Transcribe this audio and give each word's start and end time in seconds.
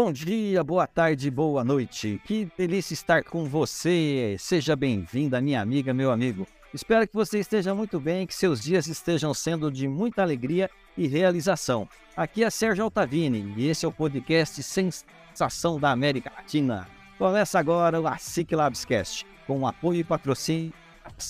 Bom 0.00 0.12
dia, 0.12 0.62
boa 0.62 0.86
tarde, 0.86 1.28
boa 1.28 1.64
noite. 1.64 2.22
Que 2.24 2.48
delícia 2.56 2.94
estar 2.94 3.24
com 3.24 3.46
você. 3.46 4.36
Seja 4.38 4.76
bem-vinda, 4.76 5.40
minha 5.40 5.60
amiga, 5.60 5.92
meu 5.92 6.12
amigo. 6.12 6.46
Espero 6.72 7.04
que 7.04 7.12
você 7.12 7.40
esteja 7.40 7.74
muito 7.74 7.98
bem, 7.98 8.24
que 8.24 8.32
seus 8.32 8.60
dias 8.60 8.86
estejam 8.86 9.34
sendo 9.34 9.72
de 9.72 9.88
muita 9.88 10.22
alegria 10.22 10.70
e 10.96 11.08
realização. 11.08 11.88
Aqui 12.16 12.44
é 12.44 12.48
Sérgio 12.48 12.84
Altavini 12.84 13.52
e 13.56 13.66
esse 13.66 13.84
é 13.84 13.88
o 13.88 13.92
podcast 13.92 14.62
Sensação 14.62 15.80
da 15.80 15.90
América 15.90 16.30
Latina. 16.32 16.86
Começa 17.18 17.58
agora 17.58 18.00
o 18.00 18.06
ASIC 18.06 18.54
Labscast, 18.54 19.26
com 19.48 19.66
apoio 19.66 19.98
e 19.98 20.04
patrocínio 20.04 20.72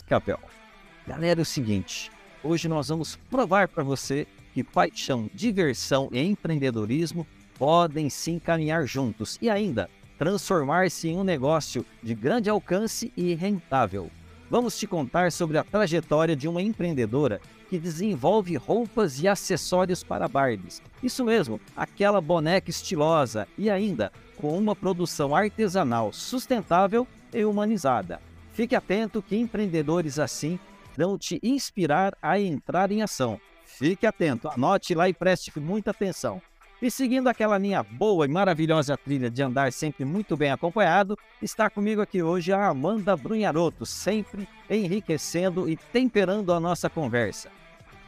Capel. 0.07 0.41
Galera, 1.07 1.41
é 1.41 1.43
o 1.43 1.47
seguinte, 1.47 2.11
hoje 2.45 2.69
nós 2.69 2.89
vamos 2.89 3.17
provar 3.31 3.67
para 3.67 3.83
você 3.83 4.27
que 4.53 4.63
paixão, 4.63 5.31
diversão 5.33 6.11
e 6.13 6.21
empreendedorismo 6.21 7.27
podem 7.59 8.09
se 8.09 8.31
encaminhar 8.31 8.87
juntos 8.87 9.39
e 9.43 9.51
ainda 9.51 9.91
transformar-se 10.19 11.09
em 11.09 11.19
um 11.19 11.25
negócio 11.25 11.85
de 12.03 12.15
grande 12.15 12.49
alcance 12.49 13.13
e 13.17 13.35
rentável. 13.35 14.11
Vamos 14.51 14.79
te 14.79 14.87
contar 14.87 15.31
sobre 15.31 15.59
a 15.59 15.65
trajetória 15.65 16.35
de 16.35 16.49
uma 16.49 16.63
empreendedora 16.63 17.41
que 17.69 17.79
desenvolve 17.79 18.57
roupas 18.57 19.21
e 19.21 19.29
acessórios 19.29 20.03
para 20.03 20.27
Barbies. 20.27 20.83
Isso 21.03 21.25
mesmo, 21.25 21.61
aquela 21.77 22.21
boneca 22.21 22.71
estilosa 22.71 23.47
e 23.59 23.69
ainda 23.69 24.11
com 24.37 24.57
uma 24.57 24.75
produção 24.75 25.37
artesanal 25.37 26.13
sustentável 26.13 27.07
e 27.33 27.45
humanizada. 27.45 28.21
Fique 28.53 28.75
atento 28.75 29.23
que 29.23 29.37
empreendedores 29.37 30.19
assim 30.19 30.59
vão 30.97 31.19
te 31.19 31.39
inspirar 31.43 32.17
a 32.23 32.41
entrar 32.41 32.91
em 32.91 33.03
ação. 33.03 33.39
Fique 33.65 34.07
atento, 34.07 34.49
anote 34.49 34.95
lá 34.95 35.09
e 35.09 35.15
preste 35.15 35.53
muita 35.61 35.91
atenção. 35.91 36.41
E 36.81 36.93
seguindo 36.93 37.27
aquela 37.27 37.59
linha 37.59 37.83
boa 37.83 38.25
e 38.25 38.29
maravilhosa 38.29 38.97
trilha 38.97 39.29
de 39.29 39.43
andar 39.43 39.73
sempre 39.73 40.05
muito 40.05 40.37
bem 40.37 40.53
acompanhado, 40.53 41.19
está 41.43 41.69
comigo 41.69 42.01
aqui 42.01 42.23
hoje 42.23 42.53
a 42.53 42.69
Amanda 42.69 43.17
Brunharoto, 43.17 43.85
sempre 43.85 44.49
enriquecendo 44.71 45.69
e 45.69 45.77
temperando 45.77 46.53
a 46.53 46.61
nossa 46.61 46.89
conversa. 46.89 47.51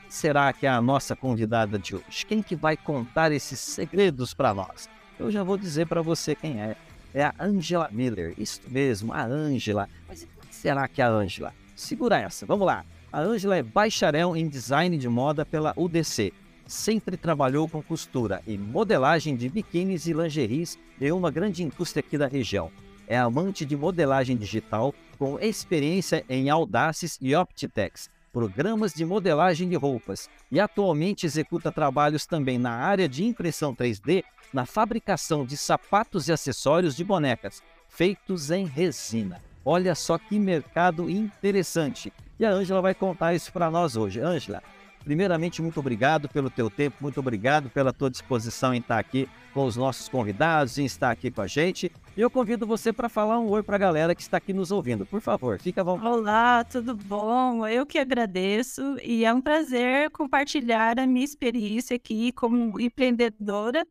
Será 0.08 0.52
que 0.52 0.66
é 0.66 0.70
a 0.70 0.80
nossa 0.80 1.16
convidada 1.16 1.80
de 1.80 1.96
hoje? 1.96 2.24
Quem 2.24 2.44
que 2.44 2.54
vai 2.54 2.76
contar 2.76 3.32
esses 3.32 3.58
segredos 3.58 4.34
para 4.34 4.54
nós? 4.54 4.88
Eu 5.18 5.32
já 5.32 5.42
vou 5.42 5.58
dizer 5.58 5.88
para 5.88 6.00
você 6.00 6.36
quem 6.36 6.60
é. 6.60 6.76
É 7.12 7.24
a 7.24 7.34
Angela 7.40 7.88
Miller, 7.90 8.34
isso 8.38 8.60
mesmo, 8.68 9.12
a 9.12 9.24
Angela. 9.24 9.88
Mas 10.06 10.28
será 10.48 10.86
que 10.86 11.02
é 11.02 11.04
a 11.04 11.08
Angela? 11.08 11.52
Segura 11.74 12.20
essa, 12.20 12.46
vamos 12.46 12.68
lá. 12.68 12.84
A 13.12 13.18
Angela 13.18 13.56
é 13.56 13.64
bacharel 13.64 14.36
em 14.36 14.48
design 14.48 14.96
de 14.96 15.08
moda 15.08 15.44
pela 15.44 15.74
UDC 15.76 16.32
sempre 16.70 17.16
trabalhou 17.16 17.68
com 17.68 17.82
costura 17.82 18.42
e 18.46 18.56
modelagem 18.56 19.36
de 19.36 19.48
biquínis 19.48 20.06
e 20.06 20.12
lingeries 20.12 20.78
em 21.00 21.12
uma 21.12 21.30
grande 21.30 21.62
indústria 21.62 22.00
aqui 22.00 22.16
da 22.16 22.26
região. 22.26 22.70
É 23.06 23.18
amante 23.18 23.64
de 23.64 23.76
modelagem 23.76 24.36
digital 24.36 24.94
com 25.18 25.38
experiência 25.38 26.24
em 26.28 26.48
Audaces 26.48 27.18
e 27.20 27.34
Optitex, 27.34 28.08
programas 28.32 28.94
de 28.94 29.04
modelagem 29.04 29.68
de 29.68 29.74
roupas, 29.74 30.30
e 30.50 30.60
atualmente 30.60 31.26
executa 31.26 31.72
trabalhos 31.72 32.24
também 32.24 32.58
na 32.58 32.72
área 32.72 33.08
de 33.08 33.24
impressão 33.24 33.74
3D 33.74 34.22
na 34.52 34.64
fabricação 34.64 35.44
de 35.44 35.56
sapatos 35.56 36.28
e 36.28 36.32
acessórios 36.32 36.94
de 36.94 37.04
bonecas, 37.04 37.62
feitos 37.88 38.50
em 38.50 38.64
resina. 38.64 39.42
Olha 39.64 39.94
só 39.94 40.16
que 40.18 40.38
mercado 40.38 41.10
interessante. 41.10 42.12
E 42.38 42.44
a 42.44 42.50
Ângela 42.50 42.80
vai 42.80 42.94
contar 42.94 43.34
isso 43.34 43.52
para 43.52 43.70
nós 43.70 43.96
hoje. 43.96 44.20
Ângela, 44.20 44.62
Primeiramente, 45.04 45.62
muito 45.62 45.80
obrigado 45.80 46.28
pelo 46.28 46.50
teu 46.50 46.68
tempo, 46.68 46.98
muito 47.00 47.18
obrigado 47.20 47.70
pela 47.70 47.92
tua 47.92 48.10
disposição 48.10 48.74
em 48.74 48.80
estar 48.80 48.98
aqui 48.98 49.28
com 49.54 49.64
os 49.64 49.76
nossos 49.76 50.08
convidados, 50.08 50.78
em 50.78 50.84
estar 50.84 51.10
aqui 51.10 51.30
com 51.30 51.40
a 51.40 51.46
gente. 51.46 51.90
E 52.16 52.20
eu 52.20 52.30
convido 52.30 52.66
você 52.66 52.92
para 52.92 53.08
falar 53.08 53.38
um 53.38 53.48
oi 53.48 53.62
para 53.62 53.76
a 53.76 53.78
galera 53.78 54.14
que 54.14 54.20
está 54.20 54.36
aqui 54.36 54.52
nos 54.52 54.70
ouvindo. 54.70 55.06
Por 55.06 55.20
favor, 55.20 55.58
fica 55.58 55.80
à 55.80 55.84
vontade. 55.84 56.06
Olá, 56.06 56.64
tudo 56.64 56.94
bom? 56.94 57.66
Eu 57.66 57.86
que 57.86 57.98
agradeço 57.98 58.96
e 59.02 59.24
é 59.24 59.32
um 59.32 59.40
prazer 59.40 60.10
compartilhar 60.10 60.98
a 60.98 61.06
minha 61.06 61.24
experiência 61.24 61.96
aqui 61.96 62.30
como 62.32 62.78
empreendedora, 62.78 63.86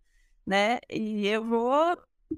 né? 0.45 0.79
E 0.89 1.27
eu 1.27 1.43
vou 1.43 1.97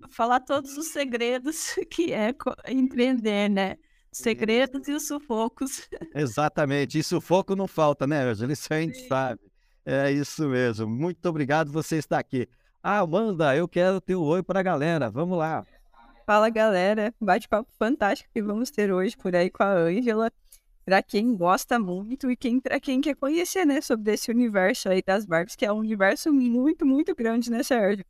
falar 0.10 0.40
todos 0.40 0.78
os 0.78 0.88
segredos 0.88 1.76
que 1.92 2.14
é 2.14 2.34
empreender, 2.70 3.50
né? 3.50 3.78
Segredos 4.12 4.88
e 4.88 4.94
os 4.94 5.08
sufocos. 5.08 5.88
Exatamente, 6.14 7.00
e 7.00 7.04
sufoco 7.04 7.56
não 7.56 7.68
falta, 7.68 8.06
né, 8.06 8.24
Angela? 8.24 8.52
Isso 8.52 8.74
a 8.74 8.80
gente 8.80 9.00
Sim. 9.00 9.08
sabe. 9.08 9.42
É 9.86 10.12
isso 10.12 10.48
mesmo. 10.48 10.88
Muito 10.88 11.26
obrigado 11.28 11.72
você 11.72 11.98
estar 11.98 12.20
aqui. 12.20 12.48
Ah, 12.84 13.00
Amanda, 13.00 13.56
eu 13.56 13.68
quero 13.68 14.00
ter 14.00 14.16
o 14.16 14.24
oi 14.24 14.44
para 14.44 14.60
a 14.60 14.64
galera. 14.64 15.10
Vamos 15.10 15.38
lá. 15.38 15.66
Fala, 16.26 16.50
galera. 16.50 17.14
Bate-papo 17.20 17.70
fantástico 17.78 18.30
que 18.34 18.42
vamos 18.42 18.70
ter 18.70 18.92
hoje 18.92 19.18
por 19.18 19.36
aí 19.36 19.50
com 19.50 19.64
a 19.64 19.74
Ângela. 19.74 20.32
Para 20.86 21.02
quem 21.02 21.36
gosta 21.36 21.80
muito 21.80 22.30
e 22.30 22.36
quem, 22.36 22.60
para 22.60 22.80
quem 22.80 23.02
quer 23.02 23.16
conhecer, 23.16 23.66
né, 23.66 23.82
sobre 23.82 24.14
esse 24.14 24.32
universo 24.32 24.90
aí 24.90 25.02
das 25.06 25.26
Barbies, 25.26 25.56
que 25.56 25.66
é 25.66 25.72
um 25.72 25.78
universo 25.78 26.34
muito, 26.34 26.86
muito 26.86 27.16
grande, 27.16 27.52
né, 27.52 27.62
Sérgio? 27.62 28.04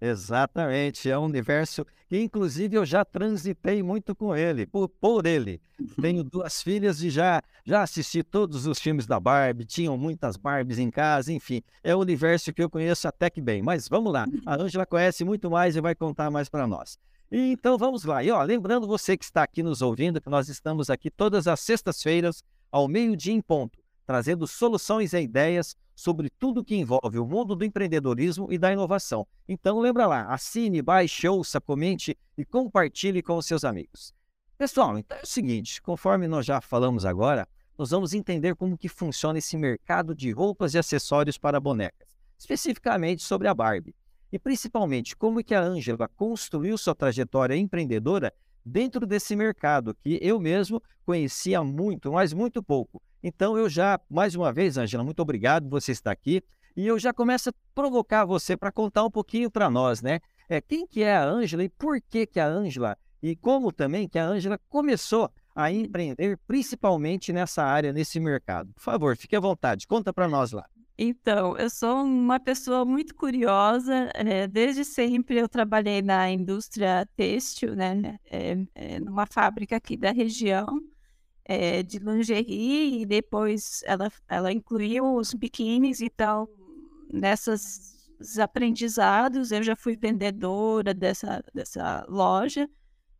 Exatamente, 0.00 1.10
é 1.10 1.18
um 1.18 1.24
universo 1.24 1.84
que, 2.08 2.18
inclusive, 2.18 2.74
eu 2.74 2.86
já 2.86 3.04
transitei 3.04 3.82
muito 3.82 4.14
com 4.14 4.34
ele, 4.34 4.66
por, 4.66 4.88
por 4.88 5.26
ele. 5.26 5.60
Tenho 6.00 6.24
duas 6.24 6.62
filhas 6.62 7.02
e 7.02 7.10
já, 7.10 7.42
já 7.64 7.82
assisti 7.82 8.22
todos 8.22 8.66
os 8.66 8.78
filmes 8.80 9.06
da 9.06 9.20
Barbie, 9.20 9.66
tinham 9.66 9.98
muitas 9.98 10.36
Barbies 10.36 10.78
em 10.78 10.90
casa, 10.90 11.32
enfim, 11.32 11.62
é 11.84 11.94
um 11.94 12.00
universo 12.00 12.52
que 12.52 12.62
eu 12.62 12.70
conheço 12.70 13.06
até 13.06 13.28
que 13.28 13.42
bem. 13.42 13.62
Mas 13.62 13.88
vamos 13.88 14.12
lá, 14.12 14.26
a 14.46 14.54
Ângela 14.54 14.86
conhece 14.86 15.22
muito 15.22 15.50
mais 15.50 15.76
e 15.76 15.80
vai 15.80 15.94
contar 15.94 16.30
mais 16.30 16.48
para 16.48 16.66
nós. 16.66 16.98
Então 17.30 17.78
vamos 17.78 18.04
lá. 18.04 18.24
E 18.24 18.30
ó, 18.30 18.42
lembrando 18.42 18.86
você 18.86 19.16
que 19.16 19.24
está 19.24 19.42
aqui 19.42 19.62
nos 19.62 19.82
ouvindo, 19.82 20.20
que 20.20 20.28
nós 20.28 20.48
estamos 20.48 20.90
aqui 20.90 21.10
todas 21.10 21.46
as 21.46 21.60
sextas-feiras, 21.60 22.42
ao 22.72 22.88
meio-dia 22.88 23.32
em 23.32 23.40
ponto, 23.40 23.78
trazendo 24.10 24.44
soluções 24.44 25.12
e 25.12 25.20
ideias 25.20 25.76
sobre 25.94 26.28
tudo 26.28 26.64
que 26.64 26.74
envolve 26.74 27.16
o 27.16 27.24
mundo 27.24 27.54
do 27.54 27.64
empreendedorismo 27.64 28.52
e 28.52 28.58
da 28.58 28.72
inovação. 28.72 29.24
Então 29.48 29.78
lembra 29.78 30.04
lá, 30.04 30.24
assine, 30.24 30.82
baixe, 30.82 31.28
ouça, 31.28 31.60
comente 31.60 32.18
e 32.36 32.44
compartilhe 32.44 33.22
com 33.22 33.36
os 33.36 33.46
seus 33.46 33.62
amigos. 33.62 34.12
Pessoal, 34.58 34.98
então 34.98 35.16
é 35.16 35.22
o 35.22 35.26
seguinte, 35.26 35.80
conforme 35.80 36.26
nós 36.26 36.44
já 36.44 36.60
falamos 36.60 37.04
agora, 37.06 37.46
nós 37.78 37.90
vamos 37.90 38.12
entender 38.12 38.56
como 38.56 38.76
que 38.76 38.88
funciona 38.88 39.38
esse 39.38 39.56
mercado 39.56 40.12
de 40.12 40.32
roupas 40.32 40.74
e 40.74 40.78
acessórios 40.78 41.38
para 41.38 41.60
bonecas, 41.60 42.18
especificamente 42.36 43.22
sobre 43.22 43.46
a 43.46 43.54
Barbie. 43.54 43.94
E 44.32 44.40
principalmente 44.40 45.14
como 45.14 45.44
que 45.44 45.54
a 45.54 45.62
Ângela 45.62 46.08
construiu 46.16 46.76
sua 46.76 46.96
trajetória 46.96 47.54
empreendedora 47.54 48.34
dentro 48.64 49.06
desse 49.06 49.36
mercado 49.36 49.94
que 49.94 50.18
eu 50.20 50.40
mesmo 50.40 50.82
conhecia 51.06 51.62
muito, 51.62 52.10
mas 52.10 52.32
muito 52.32 52.60
pouco. 52.60 53.00
Então 53.22 53.56
eu 53.56 53.68
já, 53.68 54.00
mais 54.08 54.34
uma 54.34 54.52
vez, 54.52 54.78
Angela, 54.78 55.04
muito 55.04 55.20
obrigado 55.20 55.64
por 55.68 55.80
você 55.80 55.92
estar 55.92 56.10
aqui. 56.10 56.42
E 56.76 56.86
eu 56.86 56.98
já 56.98 57.12
começo 57.12 57.50
a 57.50 57.52
provocar 57.74 58.24
você 58.24 58.56
para 58.56 58.72
contar 58.72 59.04
um 59.04 59.10
pouquinho 59.10 59.50
para 59.50 59.68
nós, 59.68 60.00
né? 60.00 60.20
É, 60.48 60.60
quem 60.60 60.86
que 60.86 61.02
é 61.02 61.16
a 61.16 61.24
Ângela 61.24 61.64
e 61.64 61.68
por 61.68 62.00
que 62.00 62.26
que 62.26 62.40
a 62.40 62.46
Ângela 62.46 62.96
e 63.22 63.36
como 63.36 63.70
também 63.70 64.08
que 64.08 64.18
a 64.18 64.24
Ângela 64.24 64.58
começou 64.68 65.30
a 65.54 65.70
empreender 65.70 66.38
principalmente 66.46 67.32
nessa 67.32 67.62
área, 67.62 67.92
nesse 67.92 68.18
mercado. 68.18 68.72
Por 68.72 68.82
favor, 68.82 69.16
fique 69.16 69.36
à 69.36 69.40
vontade, 69.40 69.86
conta 69.86 70.12
para 70.12 70.28
nós 70.28 70.52
lá. 70.52 70.64
Então, 71.02 71.56
eu 71.56 71.70
sou 71.70 72.02
uma 72.02 72.38
pessoa 72.38 72.84
muito 72.84 73.14
curiosa. 73.14 74.10
É, 74.14 74.46
desde 74.46 74.84
sempre 74.84 75.38
eu 75.38 75.48
trabalhei 75.48 76.02
na 76.02 76.30
indústria 76.30 77.06
têxtil, 77.16 77.74
né? 77.74 78.18
É, 78.30 78.56
é, 78.74 79.00
numa 79.00 79.24
fábrica 79.24 79.76
aqui 79.76 79.96
da 79.96 80.12
região 80.12 80.66
é, 81.44 81.82
de 81.82 81.98
lingerie 81.98 83.02
e 83.02 83.06
depois 83.06 83.82
ela, 83.84 84.10
ela 84.28 84.52
incluiu 84.52 85.14
os 85.16 85.34
biquínis, 85.34 86.00
então 86.00 86.48
nessas 87.12 88.00
aprendizados. 88.38 89.50
Eu 89.50 89.62
já 89.62 89.76
fui 89.76 89.96
vendedora 89.96 90.92
dessa, 90.94 91.42
dessa 91.54 92.04
loja, 92.08 92.68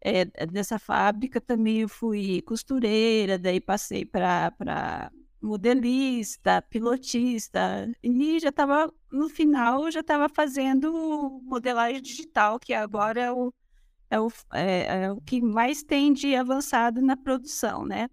é, 0.01 0.25
dessa 0.47 0.79
fábrica. 0.79 1.41
Também 1.41 1.81
eu 1.81 1.89
fui 1.89 2.43
costureira, 2.43 3.39
daí 3.39 3.61
passei 3.61 4.05
para 4.05 5.11
modelista, 5.43 6.63
pilotista, 6.63 7.91
e 8.03 8.39
já 8.39 8.51
estava, 8.51 8.93
no 9.11 9.29
final, 9.29 9.91
já 9.91 10.01
estava 10.01 10.29
fazendo 10.29 11.41
modelagem 11.45 12.03
digital, 12.03 12.59
que 12.59 12.75
agora 12.75 13.21
é 13.21 13.33
o, 13.33 13.53
é 14.11 14.21
o, 14.21 14.29
é, 14.53 15.05
é 15.05 15.13
o 15.13 15.21
que 15.21 15.41
mais 15.41 15.83
tem 15.83 16.13
de 16.13 16.35
avançado 16.35 17.01
na 17.01 17.17
produção, 17.17 17.87
né? 17.87 18.11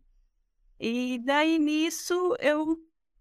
E 0.79 1.19
daí 1.25 1.57
nisso 1.57 2.35
eu, 2.39 2.77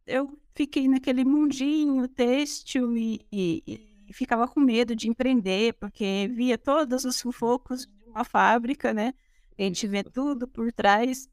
eu 0.07 0.39
fiquei 0.55 0.87
naquele 0.87 1.25
mundinho 1.25 2.07
têxtil 2.07 2.97
e, 2.97 3.27
e, 3.33 3.63
e 4.07 4.13
ficava 4.13 4.47
com 4.47 4.61
medo 4.61 4.95
de 4.95 5.09
empreender, 5.09 5.73
porque 5.75 6.31
via 6.33 6.59
todos 6.59 7.05
os 7.05 7.17
sufocos 7.17 7.87
de 7.87 8.05
uma 8.11 8.25
fábrica, 8.25 8.93
né? 8.93 9.15
A 9.59 9.63
gente 9.63 9.87
vê 9.87 10.05
tudo 10.05 10.47
por 10.47 10.71
trás. 10.73 11.29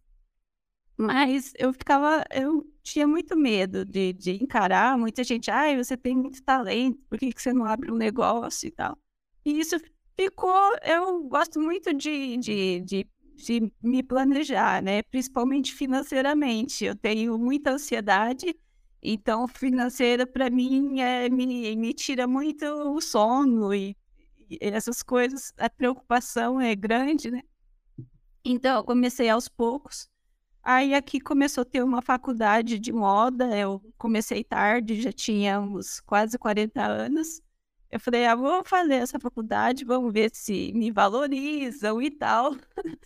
Mas 0.96 1.54
eu 1.58 1.74
ficava, 1.74 2.24
eu 2.32 2.64
tinha 2.84 3.08
muito 3.08 3.36
medo 3.36 3.84
de, 3.84 4.14
de 4.14 4.32
encarar. 4.44 4.98
Muita 4.98 5.24
gente, 5.24 5.50
ai, 5.52 5.76
você 5.76 5.98
tem 5.98 6.16
muito 6.16 6.42
talento, 6.44 7.02
por 7.10 7.18
que, 7.20 7.34
que 7.34 7.42
você 7.42 7.52
não 7.52 7.66
abre 7.66 7.92
um 7.92 7.96
negócio 7.96 8.68
e 8.68 8.72
tal? 8.72 8.98
E 9.46 9.60
isso 9.60 9.76
ficou. 10.16 10.76
Eu 10.84 11.24
gosto 11.24 11.60
muito 11.60 11.94
de, 11.94 12.38
de, 12.38 12.82
de, 12.82 13.08
de 13.36 13.74
me 13.82 14.04
planejar, 14.04 14.82
né? 14.82 15.02
Principalmente 15.04 15.74
financeiramente. 15.74 16.86
Eu 16.86 16.96
tenho 16.96 17.38
muita 17.38 17.72
ansiedade, 17.72 18.56
então 19.02 19.48
financeira 19.48 20.26
para 20.26 20.50
mim 20.50 21.00
é, 21.02 21.30
me, 21.30 21.76
me 21.76 21.94
tira 21.94 22.28
muito 22.28 22.66
o 22.66 23.02
sono 23.02 23.74
e, 23.74 23.96
e 24.50 24.58
essas 24.62 25.04
coisas. 25.04 25.54
A 25.58 25.70
preocupação 25.70 26.60
é 26.62 26.76
grande, 26.76 27.32
né? 27.32 27.42
Então 28.46 28.78
eu 28.78 28.84
comecei 28.84 29.30
aos 29.30 29.48
poucos 29.48 30.10
Aí 30.64 30.94
aqui 30.94 31.20
começou 31.20 31.64
a 31.64 31.66
ter 31.66 31.84
uma 31.84 32.02
faculdade 32.02 32.80
de 32.80 32.94
moda, 32.94 33.56
eu 33.58 33.82
comecei 33.98 34.46
tarde, 34.46 35.02
já 35.02 35.12
tinha 35.12 35.60
uns 35.60 36.00
quase 36.00 36.38
40 36.40 36.82
anos. 36.82 37.42
Eu 37.94 38.00
falei, 38.00 38.26
ah, 38.26 38.36
vou 38.36 38.64
fazer 38.66 38.96
essa 38.96 39.20
faculdade, 39.20 39.86
vamos 39.86 40.12
ver 40.12 40.32
se 40.34 40.74
me 40.74 40.92
valorizam 40.92 42.02
e 42.02 42.10
tal. 42.10 42.56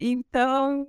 então, 0.00 0.88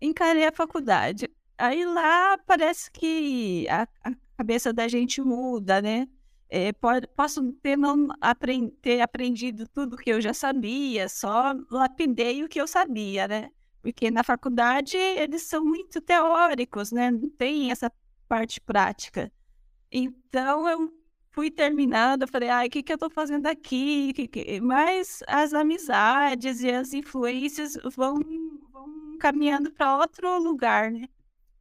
encarei 0.00 0.46
a 0.46 0.52
faculdade. 0.52 1.28
Aí 1.58 1.84
lá 1.84 2.38
parece 2.46 2.90
que 2.90 3.66
a, 3.68 3.82
a 4.04 4.12
cabeça 4.36 4.72
da 4.72 4.86
gente 4.86 5.20
muda, 5.20 5.82
né? 5.82 6.06
É, 6.48 6.72
pode, 6.72 7.06
posso 7.08 7.52
ter 7.54 7.76
não 7.76 8.08
aprend, 8.20 8.70
ter 8.80 9.00
aprendido 9.00 9.68
tudo 9.68 9.96
que 9.96 10.10
eu 10.10 10.20
já 10.20 10.32
sabia, 10.32 11.08
só 11.08 11.54
lapidei 11.70 12.44
o 12.44 12.48
que 12.48 12.60
eu 12.60 12.66
sabia, 12.66 13.28
né? 13.28 13.50
porque 13.82 14.10
na 14.10 14.22
faculdade 14.22 14.96
eles 14.96 15.42
são 15.42 15.64
muito 15.64 16.00
teóricos, 16.00 16.92
né? 16.92 17.10
Não 17.10 17.30
tem 17.30 17.70
essa 17.70 17.90
parte 18.28 18.60
prática. 18.60 19.32
Então 19.90 20.68
eu 20.68 20.92
fui 21.38 21.52
terminando, 21.52 22.22
eu 22.22 22.28
falei, 22.28 22.48
ai, 22.48 22.66
o 22.66 22.70
que, 22.70 22.82
que 22.82 22.90
eu 22.90 22.96
estou 22.96 23.08
fazendo 23.08 23.46
aqui? 23.46 24.12
Mas 24.60 25.22
as 25.28 25.54
amizades 25.54 26.62
e 26.64 26.68
as 26.68 26.92
influências 26.92 27.78
vão, 27.94 28.16
vão 28.72 29.16
caminhando 29.20 29.70
para 29.70 29.98
outro 29.98 30.42
lugar, 30.42 30.90
né? 30.90 31.08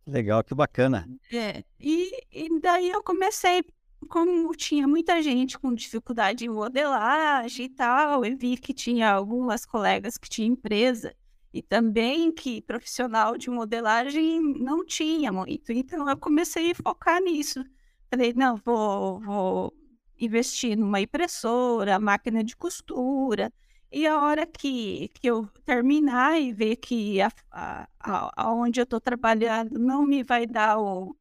Legal, 0.08 0.44
que 0.44 0.56
bacana. 0.56 1.08
É, 1.32 1.64
e, 1.80 2.10
e 2.32 2.60
daí 2.60 2.90
eu 2.90 3.04
comecei, 3.04 3.64
como 4.10 4.52
tinha 4.56 4.88
muita 4.88 5.22
gente 5.22 5.60
com 5.60 5.72
dificuldade 5.76 6.46
em 6.46 6.50
modelagem 6.50 7.68
e 7.68 7.70
tal, 7.70 8.26
eu 8.26 8.36
vi 8.36 8.58
que 8.58 8.74
tinha 8.74 9.12
algumas 9.12 9.64
colegas 9.64 10.18
que 10.18 10.28
tinham 10.28 10.54
empresa, 10.54 11.14
e 11.54 11.62
também 11.62 12.32
que 12.32 12.64
profissional 12.64 13.38
de 13.38 13.52
modelagem 13.52 14.42
não 14.42 14.84
tinha 14.84 15.32
muito. 15.32 15.72
Então 15.72 16.10
eu 16.10 16.18
comecei 16.18 16.72
a 16.72 16.76
focar 16.76 17.22
nisso. 17.22 17.64
Falei, 18.10 18.34
não, 18.34 18.56
vou, 18.58 19.20
vou 19.20 19.74
investir 20.20 20.78
numa 20.78 21.02
impressora, 21.02 22.00
máquina 22.00 22.44
de 22.44 22.56
costura. 22.56 23.52
E 23.92 24.06
a 24.06 24.22
hora 24.22 24.46
que, 24.46 25.10
que 25.14 25.28
eu 25.28 25.48
terminar 25.66 26.40
e 26.40 26.52
ver 26.52 26.76
que 26.76 27.22
a, 27.22 27.32
a, 27.52 27.88
a, 28.00 28.32
aonde 28.36 28.80
eu 28.80 28.84
estou 28.84 29.00
trabalhando 29.00 29.80
não 29.80 30.06
me 30.06 30.24
vai 30.24 30.46
dar 30.46 30.80
o, 30.80 31.16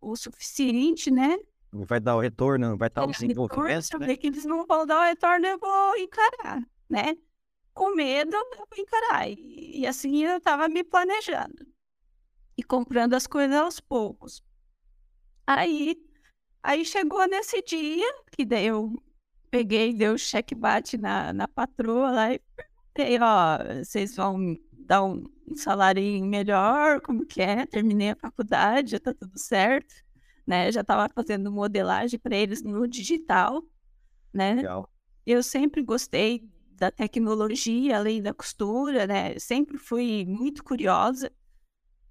o 0.00 0.16
suficiente, 0.16 1.10
né? 1.10 1.38
Não 1.72 1.84
vai 1.84 2.00
dar 2.00 2.16
o 2.16 2.20
retorno, 2.20 2.70
não 2.70 2.76
vai 2.76 2.88
estar 2.88 3.04
o 3.04 3.10
desenvolvimento. 3.10 3.82
Se 3.82 3.94
eu 3.94 4.00
ver 4.00 4.18
que 4.18 4.26
eles 4.26 4.44
não 4.44 4.66
vão 4.66 4.84
dar 4.84 5.00
o 5.00 5.04
retorno, 5.04 5.46
eu 5.46 5.58
vou 5.58 5.96
encarar, 5.96 6.62
né? 6.88 7.16
com 7.74 7.94
medo, 7.94 8.34
eu 8.34 8.50
vou 8.56 8.66
encarar. 8.78 9.28
E, 9.28 9.80
e 9.80 9.86
assim 9.86 10.24
eu 10.24 10.38
estava 10.38 10.68
me 10.68 10.84
planejando 10.84 11.66
e 12.56 12.62
comprando 12.62 13.14
as 13.14 13.26
coisas 13.26 13.56
aos 13.56 13.80
poucos. 13.80 14.42
Aí, 15.46 15.96
aí 16.62 16.84
chegou 16.84 17.26
nesse 17.28 17.62
dia 17.62 18.06
que 18.30 18.44
daí 18.44 18.66
eu 18.66 19.02
peguei, 19.50 19.92
dei 19.92 20.08
o 20.08 20.18
cheque-bate 20.18 20.96
na, 20.96 21.32
na 21.32 21.46
patroa 21.46 22.10
lá 22.10 22.32
e 22.34 22.40
perguntei, 22.56 23.18
ó, 23.20 23.84
vocês 23.84 24.16
vão 24.16 24.56
dar 24.72 25.04
um, 25.04 25.24
um 25.46 25.54
salário 25.54 26.02
melhor, 26.24 27.00
como 27.00 27.26
que 27.26 27.42
é? 27.42 27.66
Terminei 27.66 28.10
a 28.10 28.16
faculdade, 28.16 28.92
já 28.92 29.00
tá 29.00 29.12
tudo 29.12 29.38
certo, 29.38 29.94
né? 30.46 30.72
Já 30.72 30.80
estava 30.80 31.08
fazendo 31.14 31.52
modelagem 31.52 32.18
para 32.18 32.36
eles 32.36 32.62
no 32.62 32.86
digital, 32.86 33.62
né? 34.32 34.54
Legal. 34.54 34.88
Eu 35.26 35.42
sempre 35.42 35.82
gostei 35.82 36.48
da 36.72 36.90
tecnologia, 36.90 37.96
além 37.96 38.20
da 38.22 38.34
costura, 38.34 39.06
né? 39.06 39.38
Sempre 39.38 39.78
fui 39.78 40.24
muito 40.26 40.64
curiosa. 40.64 41.30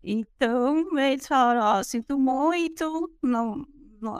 Então, 0.04 0.98
eles 0.98 1.28
falaram, 1.28 1.62
ó, 1.62 1.80
oh, 1.80 1.84
sinto 1.84 2.18
muito, 2.18 3.12
não, 3.22 3.68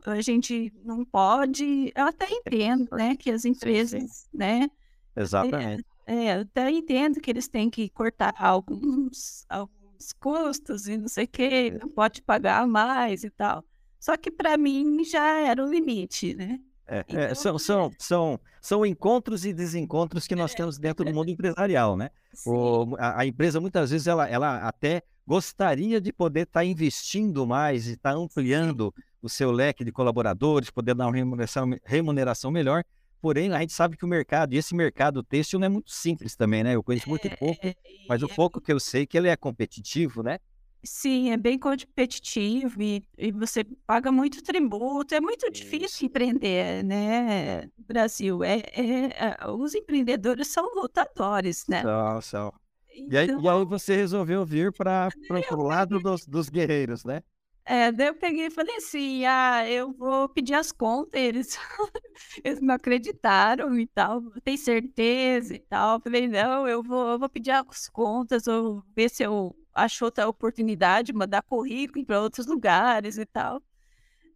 a 0.06 0.22
gente 0.22 0.72
não 0.84 1.04
pode. 1.04 1.92
Eu 1.96 2.06
até 2.06 2.28
entendo, 2.30 2.90
né, 2.96 3.16
que 3.16 3.32
as 3.32 3.46
empresas, 3.46 4.02
sim, 4.02 4.08
sim. 4.08 4.28
né? 4.34 4.70
Exatamente. 5.16 5.86
É, 6.06 6.16
é, 6.16 6.38
eu 6.38 6.42
até 6.42 6.70
entendo 6.70 7.20
que 7.20 7.30
eles 7.30 7.48
têm 7.48 7.70
que 7.70 7.90
cortar 7.90 8.34
alguns, 8.38 9.46
alguns 9.50 10.14
custos 10.20 10.88
e 10.88 10.98
não 10.98 11.08
sei 11.08 11.26
o 11.26 11.28
quê, 11.28 11.78
não 11.80 11.90
pode 11.90 12.22
pagar 12.22 12.68
mais 12.68 13.24
e 13.24 13.30
tal. 13.30 13.64
Só 14.00 14.18
que 14.18 14.32
para 14.32 14.58
mim 14.58 15.04
já 15.04 15.40
era 15.40 15.64
o 15.64 15.70
limite, 15.70 16.34
né? 16.34 16.60
É, 16.88 17.06
então, 17.08 17.20
é, 17.20 17.36
são, 17.36 17.58
são, 17.58 17.92
são, 17.98 18.40
são 18.60 18.86
encontros 18.86 19.46
e 19.46 19.54
desencontros 19.54 20.28
que 20.28 20.36
nós 20.36 20.54
temos 20.54 20.78
dentro 20.78 21.06
do 21.06 21.14
mundo 21.14 21.30
empresarial, 21.30 21.96
né? 21.96 22.10
O, 22.46 22.96
a, 22.98 23.22
a, 23.22 23.26
empresa 23.26 23.62
muitas 23.62 23.92
vezes 23.92 24.08
ela, 24.08 24.28
ela 24.28 24.68
até 24.68 25.02
gostaria 25.26 26.02
de 26.02 26.12
poder 26.12 26.42
estar 26.42 26.60
tá 26.60 26.66
investindo 26.66 27.48
mais 27.48 27.88
e 27.88 27.94
estar 27.94 28.12
tá 28.12 28.18
ampliando 28.18 28.94
o 29.22 29.30
seu 29.30 29.52
leque 29.52 29.84
de 29.84 29.92
colaboradores, 29.92 30.70
poder 30.70 30.96
dar 30.96 31.08
uma 31.08 31.16
remuneração, 31.16 31.70
remuneração 31.84 32.52
melhor, 32.52 32.84
porém 33.22 33.54
a 33.54 33.60
gente 33.60 33.74
sabe 33.74 33.96
que 33.96 34.06
o 34.06 34.08
mercado, 34.08 34.54
e 34.54 34.58
esse 34.58 34.76
mercado 34.76 35.22
têxtil 35.24 35.60
não 35.60 35.68
é 35.68 35.70
muito 35.70 35.92
simples 35.92 36.36
também, 36.36 36.64
né? 36.64 36.76
Eu 36.76 36.84
conheço 36.84 37.08
muito 37.08 37.28
é, 37.28 37.36
pouco, 37.36 37.62
mas 38.10 38.24
o 38.24 38.26
é 38.26 38.34
pouco 38.34 38.60
que 38.60 38.74
eu 38.74 38.80
sei 38.80 39.06
que 39.06 39.18
ele 39.18 39.28
é 39.28 39.36
competitivo, 39.36 40.24
né? 40.24 40.40
Sim, 40.84 41.30
é 41.32 41.38
bem 41.38 41.60
competitivo 41.60 42.82
e, 42.82 43.04
e 43.16 43.32
você 43.32 43.64
paga 43.86 44.12
muito 44.12 44.42
tributo. 44.42 45.14
É 45.14 45.22
muito 45.22 45.50
difícil 45.52 46.08
empreender, 46.08 46.84
né, 46.84 47.70
Brasil? 47.78 48.44
É, 48.44 48.64
é, 48.74 49.06
é, 49.16 49.48
os 49.52 49.76
empreendedores 49.76 50.48
são 50.48 50.74
lutadores, 50.74 51.68
né? 51.68 51.84
São, 51.84 52.22
são. 52.22 52.54
E 52.96 53.16
aí, 53.16 53.28
e 53.28 53.32
aí 53.32 53.36
então 53.36 53.66
você 53.66 53.96
resolveu 53.96 54.44
vir 54.44 54.74
para 54.74 55.10
o 55.52 55.64
lado 55.64 56.00
dos, 56.00 56.26
dos 56.26 56.50
guerreiros, 56.50 57.06
né? 57.06 57.22
É, 57.66 57.92
daí 57.92 58.08
eu 58.08 58.16
peguei 58.16 58.48
e 58.48 58.50
falei 58.50 58.76
assim, 58.78 59.26
ah, 59.26 59.68
eu 59.70 59.94
vou 59.94 60.28
pedir 60.30 60.56
as 60.56 60.72
contas, 60.72 61.20
eles, 61.22 61.58
eles 62.44 62.60
não 62.62 62.74
acreditaram 62.76 63.78
e 63.80 63.88
tal, 63.88 64.22
tem 64.44 64.58
certeza 64.58 65.56
e 65.56 65.60
tal. 65.60 66.02
falei, 66.02 66.28
não, 66.28 66.68
eu 66.68 66.82
vou, 66.84 67.12
eu 67.12 67.20
vou 67.20 67.30
pedir 67.30 67.52
as 67.52 67.88
contas, 67.90 68.48
ou 68.48 68.84
ver 68.96 69.10
se 69.10 69.24
eu 69.24 69.56
acho 69.74 70.04
outra 70.06 70.28
oportunidade, 70.28 71.14
mandar 71.14 71.44
currículo 71.44 72.06
para 72.06 72.22
outros 72.22 72.48
lugares 72.48 73.18
e 73.18 73.26
tal. 73.26 73.62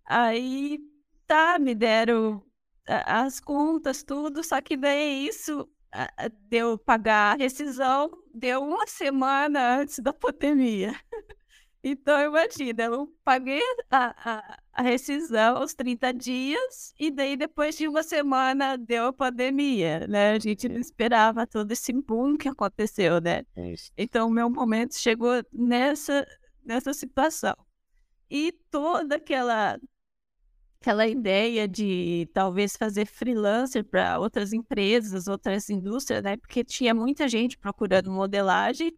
Aí, 0.06 0.80
tá, 1.28 1.60
me 1.60 1.76
deram 1.76 2.44
as 2.88 3.40
contas, 3.40 4.04
tudo, 4.04 4.44
só 4.44 4.62
que 4.62 4.78
daí 4.78 5.28
isso 5.28 5.68
deu 6.50 6.78
pagar 6.78 7.34
a 7.34 7.38
rescisão, 7.38 8.12
deu 8.34 8.64
uma 8.64 8.86
semana 8.88 9.80
antes 9.80 10.00
da 10.00 10.14
pandemia. 10.14 10.94
Então, 11.88 12.20
imagina, 12.20 12.86
eu 12.86 13.08
paguei 13.24 13.62
a, 13.92 14.16
a, 14.18 14.60
a, 14.74 14.82
rescisão 14.82 15.58
aos 15.58 15.76
30 15.76 16.14
dias 16.16 16.96
e 17.00 17.12
daí 17.12 17.38
depois 17.38 17.78
de 17.78 17.88
uma 17.88 18.02
semana 18.02 18.76
deu 18.76 19.06
a 19.06 19.14
pandemia, 19.14 20.08
né? 20.08 20.32
A 20.32 20.40
gente 20.40 20.68
não 20.68 20.80
esperava 20.80 21.46
todo 21.46 21.72
esse 21.72 21.94
boom 21.94 22.38
que 22.38 22.50
aconteceu, 22.50 23.22
né? 23.22 23.46
Isso. 23.56 23.92
Então, 23.96 24.28
o 24.28 24.32
meu 24.32 24.50
momento 24.50 24.98
chegou 24.98 25.44
nessa, 25.54 26.26
nessa 26.64 26.92
situação. 26.92 27.56
E 28.32 28.52
toda 28.72 29.18
aquela 29.18 29.80
aquela 30.82 31.08
ideia 31.08 31.68
de 31.68 32.28
talvez 32.34 32.76
fazer 32.76 33.06
freelancer 33.06 33.84
para 33.84 34.20
outras 34.20 34.54
empresas, 34.54 35.28
outras 35.28 35.70
indústrias, 35.70 36.24
né? 36.24 36.36
Porque 36.36 36.64
tinha 36.64 36.96
muita 36.96 37.28
gente 37.28 37.60
procurando 37.60 38.10
modelagem 38.12 38.92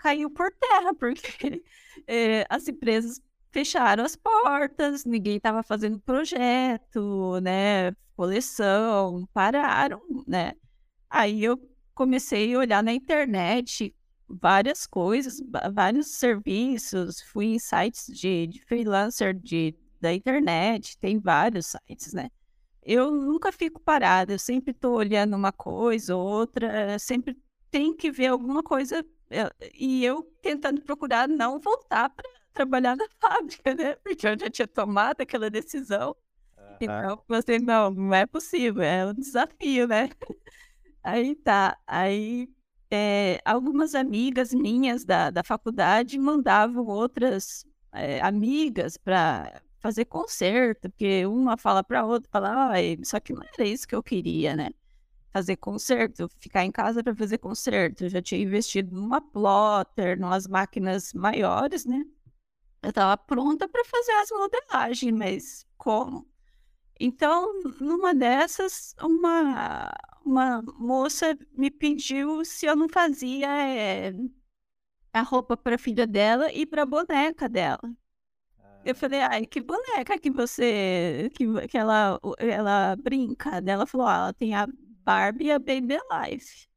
caiu 0.00 0.30
por 0.30 0.50
terra, 0.52 0.94
porque 0.94 1.62
é, 2.06 2.46
as 2.48 2.66
empresas 2.66 3.20
fecharam 3.52 4.04
as 4.04 4.16
portas, 4.16 5.04
ninguém 5.04 5.36
estava 5.36 5.62
fazendo 5.62 6.00
projeto, 6.00 7.38
né, 7.40 7.92
coleção, 8.16 9.28
pararam, 9.32 10.00
né. 10.26 10.54
Aí 11.08 11.44
eu 11.44 11.58
comecei 11.94 12.54
a 12.54 12.58
olhar 12.58 12.82
na 12.82 12.92
internet 12.92 13.94
várias 14.28 14.86
coisas, 14.86 15.42
vários 15.74 16.18
serviços, 16.18 17.20
fui 17.20 17.46
em 17.46 17.58
sites 17.58 18.06
de, 18.06 18.46
de 18.46 18.64
freelancer 18.64 19.34
de, 19.34 19.74
da 20.00 20.14
internet, 20.14 20.96
tem 20.98 21.18
vários 21.18 21.66
sites, 21.66 22.12
né? 22.12 22.30
Eu 22.82 23.10
nunca 23.10 23.52
fico 23.52 23.80
parada, 23.80 24.32
eu 24.32 24.38
sempre 24.38 24.70
estou 24.70 24.96
olhando 24.96 25.36
uma 25.36 25.52
coisa 25.52 26.16
ou 26.16 26.26
outra, 26.26 26.98
sempre 26.98 27.36
tem 27.70 27.94
que 27.94 28.10
ver 28.10 28.28
alguma 28.28 28.62
coisa 28.62 29.04
e 29.74 30.04
eu 30.04 30.22
tentando 30.42 30.80
procurar 30.82 31.28
não 31.28 31.60
voltar 31.60 32.10
para 32.10 32.28
trabalhar 32.52 32.96
na 32.96 33.06
fábrica, 33.20 33.74
né? 33.74 33.94
Porque 33.96 34.26
eu 34.26 34.38
já 34.38 34.50
tinha 34.50 34.68
tomado 34.68 35.20
aquela 35.20 35.48
decisão. 35.50 36.16
Então, 36.80 37.22
você 37.28 37.58
não, 37.58 37.90
não 37.90 38.14
é 38.14 38.26
possível, 38.26 38.82
é 38.82 39.06
um 39.06 39.12
desafio, 39.12 39.86
né? 39.86 40.08
Aí 41.02 41.34
tá, 41.34 41.78
aí 41.86 42.46
é, 42.90 43.40
algumas 43.42 43.94
amigas 43.94 44.52
minhas 44.52 45.02
da, 45.02 45.30
da 45.30 45.42
faculdade 45.42 46.18
mandavam 46.18 46.84
outras 46.84 47.64
é, 47.90 48.20
amigas 48.20 48.98
para 48.98 49.62
fazer 49.78 50.04
concerto, 50.04 50.90
porque 50.90 51.24
uma 51.24 51.56
fala 51.56 51.82
para 51.82 52.04
outra, 52.04 52.28
fala, 52.30 52.74
só 53.02 53.18
que 53.18 53.32
não 53.32 53.42
era 53.42 53.66
isso 53.66 53.88
que 53.88 53.94
eu 53.94 54.02
queria, 54.02 54.54
né? 54.54 54.70
Fazer 55.32 55.56
concerto, 55.56 56.28
ficar 56.38 56.64
em 56.64 56.72
casa 56.72 57.02
para 57.04 57.14
fazer 57.14 57.38
concerto. 57.38 58.04
Eu 58.04 58.08
já 58.10 58.22
tinha 58.22 58.40
investido 58.42 58.94
numa 58.94 59.20
plotter, 59.20 60.18
numas 60.18 60.46
máquinas 60.46 61.12
maiores, 61.12 61.84
né? 61.84 62.04
Eu 62.82 62.90
estava 62.90 63.16
pronta 63.16 63.68
para 63.68 63.84
fazer 63.84 64.12
as 64.12 64.30
modelagens, 64.30 65.12
mas 65.12 65.66
como? 65.76 66.28
Então, 66.98 67.62
numa 67.80 68.14
dessas, 68.14 68.94
uma, 69.00 69.90
uma 70.24 70.62
moça 70.78 71.36
me 71.52 71.70
pediu 71.70 72.44
se 72.44 72.66
eu 72.66 72.76
não 72.76 72.88
fazia 72.88 73.48
é, 73.48 74.12
a 75.12 75.22
roupa 75.22 75.56
para 75.56 75.78
filha 75.78 76.06
dela 76.06 76.52
e 76.52 76.66
para 76.66 76.86
boneca 76.86 77.48
dela. 77.48 77.80
Eu 78.84 78.94
falei, 78.94 79.20
ai, 79.20 79.46
que 79.46 79.60
boneca 79.60 80.18
que 80.18 80.30
você, 80.30 81.30
que, 81.34 81.46
que 81.68 81.76
ela, 81.76 82.18
ela 82.38 82.96
brinca? 82.96 83.62
Ela 83.66 83.86
falou, 83.86 84.06
ah, 84.06 84.16
ela 84.16 84.32
tem 84.32 84.54
a 84.54 84.66
Barbie 85.10 85.46
e 85.46 85.50
a 85.50 85.58
Baby 85.58 85.98
Life. 86.08 86.68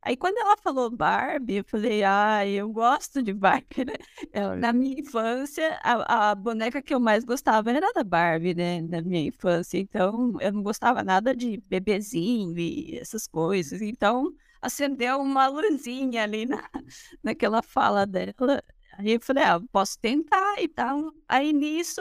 Aí 0.00 0.16
quando 0.16 0.38
ela 0.38 0.56
falou 0.56 0.90
Barbie, 0.90 1.56
eu 1.56 1.64
falei, 1.64 2.02
ah, 2.04 2.46
eu 2.46 2.72
gosto 2.72 3.22
de 3.22 3.34
Barbie, 3.34 3.84
né? 3.84 3.94
Eu, 4.32 4.56
na 4.56 4.72
minha 4.72 5.00
infância, 5.00 5.78
a, 5.82 6.30
a, 6.30 6.34
boneca 6.34 6.80
que 6.80 6.94
eu 6.94 7.00
mais 7.00 7.24
gostava 7.24 7.70
era 7.70 7.92
da 7.92 8.02
Barbie, 8.04 8.54
né? 8.54 8.80
Na 8.82 9.02
minha 9.02 9.20
infância. 9.28 9.78
Então, 9.78 10.32
eu 10.40 10.52
não 10.52 10.62
gostava 10.62 11.02
nada 11.02 11.36
de 11.36 11.58
bebezinho 11.66 12.58
e 12.58 12.98
essas 12.98 13.26
coisas. 13.26 13.82
Então, 13.82 14.32
acendeu 14.62 15.20
uma 15.20 15.46
luzinha 15.48 16.22
ali 16.22 16.46
na, 16.46 16.70
naquela 17.22 17.62
fala 17.62 18.06
dela. 18.06 18.62
Aí 18.98 19.12
eu 19.12 19.20
falei, 19.20 19.44
ah, 19.44 19.60
posso 19.70 19.98
tentar 19.98 20.62
e 20.62 20.68
tal. 20.68 21.12
Aí 21.28 21.52
nisso 21.52 22.00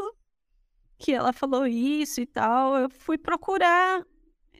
que 0.97 1.11
ela 1.11 1.33
falou 1.33 1.67
isso 1.67 2.21
e 2.21 2.25
tal, 2.25 2.77
eu 2.77 2.89
fui 2.89 3.17
procurar 3.17 4.05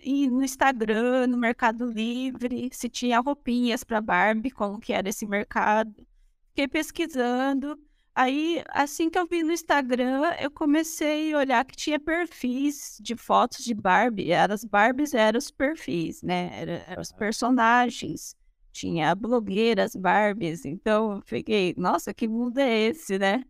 e 0.06 0.30
no 0.30 0.44
Instagram, 0.44 1.28
no 1.28 1.38
Mercado 1.38 1.86
Livre, 1.88 2.70
se 2.72 2.88
tinha 2.88 3.20
roupinhas 3.20 3.84
para 3.84 4.00
Barbie, 4.00 4.52
como 4.52 4.80
que 4.80 4.94
era 4.94 5.10
esse 5.10 5.26
mercado. 5.26 6.06
Fiquei 6.50 6.68
pesquisando. 6.68 7.78
Aí, 8.14 8.64
assim 8.70 9.10
que 9.10 9.18
eu 9.18 9.28
vi 9.28 9.44
no 9.44 9.52
Instagram, 9.52 10.32
eu 10.40 10.52
comecei 10.52 11.34
a 11.34 11.40
olhar 11.40 11.66
que 11.66 11.76
tinha 11.76 12.00
perfis 12.00 12.98
de 13.02 13.16
fotos 13.16 13.66
de 13.66 13.74
Barbie. 13.74 14.32
Era, 14.32 14.54
as 14.54 14.64
Barbies 14.64 15.14
eram 15.14 15.40
os 15.40 15.52
perfis, 15.52 16.22
né? 16.22 16.52
Eram 16.54 16.74
era 16.88 17.02
os 17.02 17.12
personagens. 17.12 18.36
Tinha 18.72 19.14
blogueiras 19.16 19.96
Barbies. 19.96 20.66
Então, 20.66 21.16
eu 21.16 21.22
fiquei, 21.26 21.74
nossa, 21.78 22.14
que 22.14 22.28
mundo 22.28 22.60
é 22.60 22.84
esse, 22.84 23.18
né? 23.18 23.44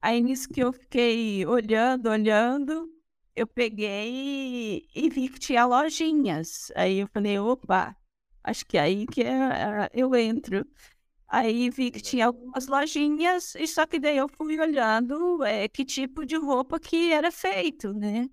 Aí, 0.00 0.22
nisso 0.22 0.48
que 0.48 0.62
eu 0.62 0.72
fiquei 0.72 1.44
olhando, 1.44 2.08
olhando, 2.08 2.88
eu 3.36 3.46
peguei 3.46 4.88
e 4.94 5.10
vi 5.10 5.28
que 5.28 5.38
tinha 5.38 5.66
lojinhas. 5.66 6.72
Aí 6.74 6.98
eu 7.00 7.08
falei, 7.08 7.38
opa, 7.38 7.94
acho 8.42 8.66
que 8.66 8.78
é 8.78 8.80
aí 8.80 9.06
que 9.06 9.22
é, 9.22 9.90
eu 9.92 10.14
entro. 10.16 10.66
Aí 11.28 11.70
vi 11.70 11.90
que 11.90 12.00
tinha 12.00 12.26
algumas 12.26 12.66
lojinhas, 12.68 13.54
e 13.56 13.66
só 13.66 13.86
que 13.86 13.98
daí 14.00 14.16
eu 14.16 14.28
fui 14.28 14.58
olhando 14.60 15.44
é, 15.44 15.68
que 15.68 15.84
tipo 15.84 16.24
de 16.24 16.36
roupa 16.36 16.80
que 16.80 17.12
era 17.12 17.30
feito, 17.32 17.92
né? 17.92 18.30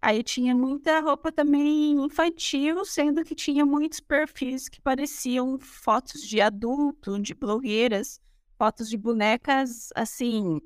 Aí 0.00 0.22
tinha 0.24 0.54
muita 0.54 1.00
roupa 1.00 1.30
também 1.30 1.92
infantil, 2.04 2.84
sendo 2.84 3.24
que 3.24 3.34
tinha 3.36 3.64
muitos 3.64 4.00
perfis 4.00 4.68
que 4.68 4.80
pareciam 4.80 5.58
fotos 5.60 6.22
de 6.22 6.40
adulto, 6.40 7.20
de 7.20 7.34
blogueiras, 7.34 8.20
fotos 8.58 8.88
de 8.90 8.96
bonecas, 8.96 9.90
assim, 9.94 10.60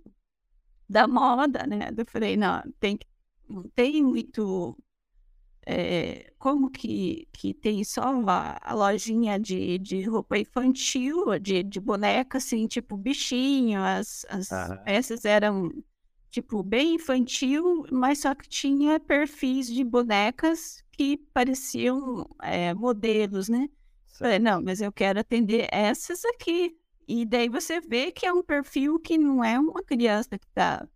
da 0.89 1.07
moda, 1.07 1.67
né? 1.67 1.91
Eu 1.97 2.07
falei, 2.07 2.37
não, 2.37 2.63
tem 2.81 2.97
que 2.97 3.07
não 3.49 3.63
tem 3.75 4.03
muito. 4.03 4.77
É, 5.69 6.33
como 6.39 6.71
que, 6.71 7.27
que 7.33 7.53
tem 7.53 7.83
só 7.83 8.03
a, 8.29 8.59
a 8.63 8.73
lojinha 8.73 9.39
de, 9.39 9.79
de 9.79 10.03
roupa 10.05 10.39
infantil, 10.39 11.39
de, 11.41 11.65
de 11.65 11.81
boneca, 11.81 12.39
assim, 12.39 12.69
tipo 12.69 12.97
bichinho, 12.97 13.83
as, 13.83 14.25
as 14.29 14.49
peças 14.85 15.25
eram 15.25 15.73
tipo 16.31 16.63
bem 16.63 16.95
infantil, 16.95 17.85
mas 17.91 18.21
só 18.21 18.35
que 18.35 18.49
tinha 18.49 19.01
perfis 19.01 19.67
de 19.67 19.83
bonecas 19.83 20.85
que 20.93 21.17
pareciam 21.33 22.29
é, 22.43 22.73
modelos, 22.75 23.49
né? 23.49 23.69
Falei, 24.19 24.39
não, 24.39 24.63
mas 24.63 24.81
eu 24.81 24.93
quero 24.93 25.21
atender 25.21 25.69
essas 25.71 26.25
aqui. 26.25 26.77
E 27.09 27.25
daí 27.25 27.49
você 27.49 27.81
vê 27.81 28.11
que 28.11 28.27
é 28.27 28.33
um 28.33 28.43
perfil 28.43 28.99
que 28.99 29.17
não 29.19 29.43
é 29.45 29.59
uma 29.59 29.83
criança 29.83 30.39
que 30.39 30.47
está 30.47 30.87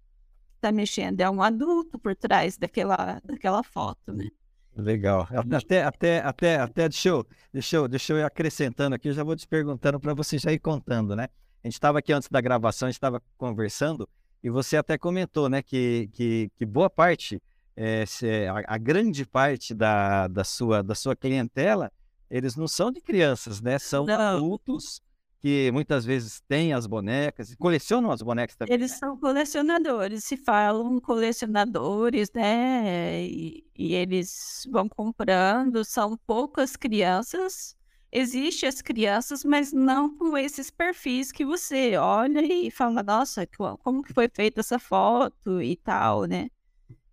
está 0.60 0.70
mexendo, 0.70 1.20
é 1.20 1.30
um 1.30 1.42
adulto 1.42 1.98
por 1.98 2.14
trás 2.14 2.56
daquela, 2.58 3.20
daquela 3.24 3.62
foto, 3.62 4.12
né? 4.12 4.28
Legal. 4.76 5.26
Até, 5.50 5.82
até, 5.82 6.20
até, 6.20 6.56
até 6.56 6.88
deixa, 6.88 7.08
eu, 7.08 7.26
deixa, 7.52 7.76
eu, 7.76 7.88
deixa 7.88 8.12
eu 8.12 8.18
ir 8.18 8.22
acrescentando 8.22 8.94
aqui, 8.94 9.08
eu 9.08 9.12
já 9.12 9.24
vou 9.24 9.34
te 9.34 9.46
perguntando 9.46 9.98
para 9.98 10.14
você 10.14 10.38
já 10.38 10.52
ir 10.52 10.58
contando, 10.58 11.16
né? 11.16 11.28
A 11.62 11.66
gente 11.66 11.74
estava 11.74 11.98
aqui 11.98 12.12
antes 12.12 12.28
da 12.28 12.40
gravação, 12.40 12.86
a 12.86 12.90
gente 12.90 12.96
estava 12.96 13.20
conversando 13.36 14.08
e 14.42 14.48
você 14.48 14.76
até 14.76 14.96
comentou, 14.96 15.48
né, 15.48 15.60
que, 15.60 16.08
que, 16.14 16.50
que 16.56 16.64
boa 16.64 16.88
parte, 16.88 17.42
é, 17.76 18.04
a, 18.48 18.74
a, 18.74 18.78
grande 18.78 19.26
parte 19.26 19.74
da, 19.74 20.28
da, 20.28 20.44
sua, 20.44 20.82
da 20.82 20.94
sua 20.94 21.14
clientela, 21.14 21.92
eles 22.30 22.56
não 22.56 22.66
são 22.66 22.90
de 22.90 23.00
crianças, 23.00 23.60
né? 23.60 23.78
São 23.78 24.06
não. 24.06 24.18
adultos 24.18 25.02
que 25.40 25.70
muitas 25.72 26.04
vezes 26.04 26.40
têm 26.42 26.74
as 26.74 26.86
bonecas, 26.86 27.54
colecionam 27.54 28.10
as 28.10 28.20
bonecas 28.20 28.56
também. 28.56 28.74
Eles 28.74 28.90
né? 28.92 28.96
são 28.98 29.16
colecionadores, 29.16 30.24
se 30.24 30.36
falam 30.36 31.00
colecionadores, 31.00 32.30
né? 32.34 33.24
E, 33.24 33.64
e, 33.74 33.94
eles 33.94 34.68
vão 34.70 34.86
comprando, 34.86 35.82
são 35.82 36.16
poucas 36.26 36.76
crianças. 36.76 37.74
Existem 38.12 38.68
as 38.68 38.82
crianças, 38.82 39.42
mas 39.42 39.72
não 39.72 40.14
com 40.14 40.36
esses 40.36 40.70
perfis 40.70 41.32
que 41.32 41.44
você 41.44 41.96
olha 41.96 42.40
e 42.40 42.70
fala, 42.70 43.02
nossa, 43.02 43.46
como 43.82 44.02
que 44.02 44.12
foi 44.12 44.28
feita 44.28 44.60
essa 44.60 44.78
foto 44.78 45.62
e 45.62 45.74
tal, 45.76 46.24
né? 46.24 46.48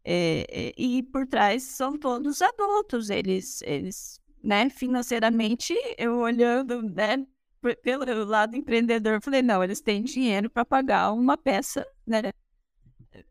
É, 0.04 0.74
e 0.78 1.04
por 1.04 1.28
trás 1.28 1.64
são 1.64 1.98
todos 1.98 2.42
adultos, 2.42 3.10
eles, 3.10 3.62
eles, 3.62 4.20
né, 4.42 4.70
financeiramente, 4.70 5.74
eu 5.98 6.18
olhando, 6.20 6.82
né, 6.82 7.26
pelo 7.82 8.26
lado 8.26 8.56
empreendedor, 8.56 9.22
falei, 9.22 9.42
não, 9.42 9.64
eles 9.64 9.82
têm 9.82 10.04
dinheiro 10.04 10.50
para 10.50 10.66
pagar 10.66 11.12
uma 11.14 11.38
peça, 11.38 11.86
né? 12.06 12.32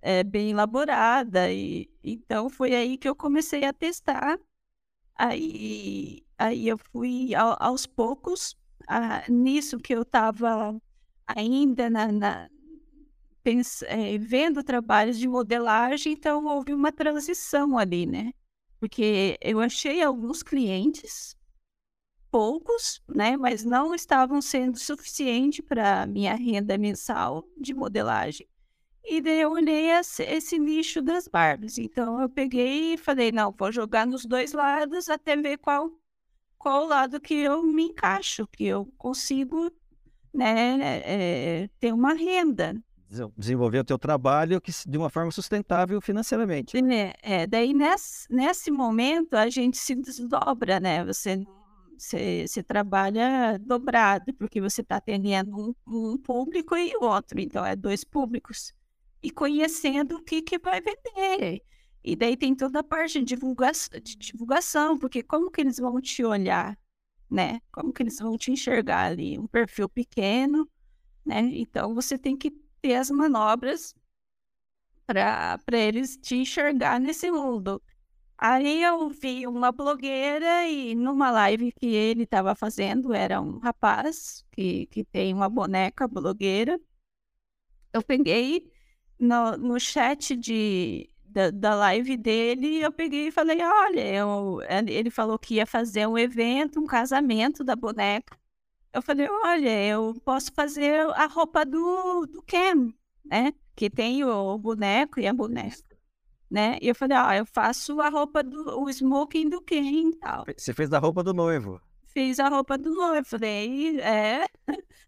É, 0.03 0.25
bem 0.25 0.51
elaborada. 0.51 1.53
E, 1.53 1.89
então 2.03 2.51
foi 2.51 2.75
aí 2.75 2.97
que 2.99 3.09
eu 3.09 3.15
comecei 3.15 3.65
a 3.65 3.73
testar. 3.73 4.39
Aí, 5.17 6.25
aí 6.39 6.69
eu 6.69 6.79
fui 6.79 7.35
ao, 7.35 7.57
aos 7.61 7.87
poucos, 7.87 8.57
a, 8.89 9.25
nisso 9.31 9.79
que 9.79 9.95
eu 9.95 10.03
estava 10.03 10.81
ainda 11.27 11.89
na, 11.91 12.13
na 12.13 12.51
pens, 13.43 13.83
é, 13.83 14.19
vendo 14.19 14.63
trabalhos 14.63 15.19
de 15.19 15.29
modelagem, 15.29 16.13
então 16.13 16.47
houve 16.47 16.75
uma 16.75 16.93
transição 16.93 17.79
ali, 17.79 18.05
né? 18.07 18.33
Porque 18.81 19.39
eu 19.41 19.61
achei 19.61 20.03
alguns 20.03 20.43
clientes 20.43 21.37
poucos, 22.31 23.03
né, 23.09 23.37
mas 23.37 23.65
não 23.65 23.95
estavam 23.95 24.41
sendo 24.43 24.79
suficiente 24.79 25.63
para 25.63 26.07
minha 26.07 26.35
renda 26.35 26.77
mensal 26.77 27.45
de 27.57 27.73
modelagem. 27.75 28.47
E 29.09 29.21
daí 29.21 29.41
eu 29.41 29.53
olhei 29.53 29.91
esse, 29.91 30.25
esse, 30.25 30.59
nicho 30.59 31.01
das 31.01 31.29
Barbies. 31.29 31.79
Então 31.79 32.21
eu 32.21 32.29
peguei 32.29 32.95
e 32.95 32.99
falei, 32.99 33.31
não, 33.31 33.55
vou 33.57 33.71
jogar 33.71 34.05
nos 34.05 34.25
dois 34.25 34.53
lados 34.53 35.09
até 35.09 35.37
ver 35.37 35.59
qual 35.59 35.91
qual 36.59 36.85
lado 36.85 37.21
que 37.21 37.35
eu 37.35 37.63
me 37.63 37.85
encaixo, 37.85 38.45
que 38.49 38.65
eu 38.65 38.93
consigo, 38.99 39.71
né, 40.35 40.79
é, 40.83 41.71
ter 41.79 41.93
uma 41.93 42.13
renda. 42.13 42.75
Desenvolver 43.37 43.79
o 43.79 43.85
teu 43.85 43.97
trabalho 43.97 44.61
que, 44.61 44.73
de 44.85 44.99
uma 44.99 45.09
forma 45.09 45.31
sustentável 45.31 46.01
financeiramente. 46.01 46.77
É, 46.77 47.15
é 47.23 47.47
daí 47.47 47.73
nesse, 47.73 48.27
nesse 48.29 48.73
momento 48.73 49.35
a 49.35 49.49
gente 49.49 49.79
se 49.79 49.95
desdobra, 49.95 50.81
né? 50.81 51.05
Você 51.05 51.45
Você, 51.99 52.63
trabalha 52.63 53.59
dobrado, 53.59 54.33
porque 54.35 54.61
você 54.61 54.83
está 54.83 54.97
atendendo 54.97 55.75
um, 55.87 56.13
um 56.13 56.19
público 56.19 56.77
e 56.77 56.95
outro, 56.97 57.41
então 57.41 57.65
é 57.65 57.75
dois 57.75 58.05
públicos. 58.05 58.73
E 59.23 59.31
conhecendo 59.31 60.17
o 60.17 60.23
que, 60.23 60.43
que 60.43 60.59
vai 60.59 60.81
vender. 60.81 61.63
E 62.05 62.15
daí 62.15 62.37
tem 62.37 62.55
toda 62.55 62.81
a 62.81 62.85
parte 62.85 63.19
de 63.19 63.25
divulgação, 63.25 63.99
de 64.01 64.17
divulgação, 64.17 64.99
porque 64.99 65.23
como 65.23 65.51
que 65.51 65.61
eles 65.61 65.79
vão 65.79 66.01
te 66.01 66.25
olhar, 66.25 66.79
né? 67.29 67.61
Como 67.73 67.93
que 67.93 68.03
eles 68.03 68.19
vão 68.19 68.37
te 68.37 68.53
enxergar 68.53 69.07
ali? 69.07 69.39
Um 69.39 69.47
perfil 69.47 69.89
pequeno, 69.89 70.69
né? 71.25 71.41
Então 71.55 71.95
você 71.95 72.17
tem 72.17 72.37
que 72.37 72.53
ter 72.81 72.95
as 72.95 73.11
manobras 73.11 73.95
para 75.07 75.59
eles 75.73 76.17
te 76.17 76.37
enxergar 76.37 77.01
nesse 77.01 77.31
mundo. 77.31 77.83
Aí 78.39 78.83
eu 78.83 79.09
vi 79.09 79.47
uma 79.47 79.73
blogueira 79.73 80.69
e 80.69 80.95
numa 80.95 81.31
live 81.31 81.73
que 81.73 81.87
ele 81.87 82.25
estava 82.25 82.55
fazendo, 82.55 83.15
era 83.15 83.41
um 83.41 83.59
rapaz 83.59 84.45
que, 84.53 84.87
que 84.87 85.05
tem 85.05 85.33
uma 85.33 85.49
boneca 85.49 86.07
blogueira. 86.07 86.79
Eu 87.93 88.03
peguei 88.03 88.71
no, 89.19 89.57
no 89.57 89.81
chat 89.81 90.37
de, 90.37 91.11
da, 91.25 91.51
da 91.51 91.75
live 91.75 92.17
dele, 92.17 92.83
eu 92.83 92.93
peguei 92.93 93.29
e 93.29 93.33
falei: 93.33 93.63
olha, 93.63 94.07
eu, 94.15 94.61
ele 94.87 95.11
falou 95.11 95.39
que 95.39 95.55
ia 95.57 95.67
fazer 95.67 96.07
um 96.07 96.19
evento, 96.19 96.81
um 96.81 96.87
casamento 96.87 97.65
da 97.65 97.77
boneca. 97.77 98.39
Eu 98.93 99.03
falei: 99.03 99.29
olha, 99.31 99.87
eu 99.87 100.15
posso 100.25 100.53
fazer 100.55 101.01
a 101.11 101.27
roupa 101.27 101.65
do, 101.65 102.27
do 102.27 102.43
Ken, 102.43 102.93
né? 103.25 103.53
Que 103.75 103.91
tem 103.91 104.25
o 104.25 104.59
boneco 104.59 105.21
e 105.21 105.27
a 105.27 105.33
boneca 105.33 105.96
né? 106.51 106.79
E 106.81 106.89
eu 106.89 106.95
falei, 106.95 107.17
ó, 107.19 107.33
eu 107.33 107.47
faço 107.47 108.01
a 108.01 108.09
roupa 108.09 108.43
do 108.43 108.81
o 108.81 108.89
smoking 108.89 109.49
do 109.49 109.61
Ken 109.61 110.11
e 110.11 110.17
tal. 110.17 110.45
Você 110.57 110.73
fez 110.73 110.93
a 110.93 110.99
roupa 110.99 111.23
do 111.23 111.35
noivo. 111.35 111.81
Fiz 112.07 112.41
a 112.41 112.49
roupa 112.49 112.79
do 112.79 112.95
noivo, 112.95 113.27
falei, 113.27 114.01
é. 114.01 114.47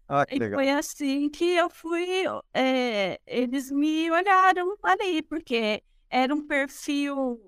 Ah, 0.07 0.25
que 0.25 0.35
e 0.35 0.39
legal. 0.39 0.59
foi 0.59 0.69
assim 0.69 1.29
que 1.29 1.45
eu 1.45 1.69
fui. 1.69 2.23
É, 2.53 3.19
eles 3.25 3.71
me 3.71 4.09
olharam 4.11 4.75
ali, 4.83 5.21
porque 5.21 5.83
era 6.09 6.33
um 6.33 6.45
perfil 6.45 7.39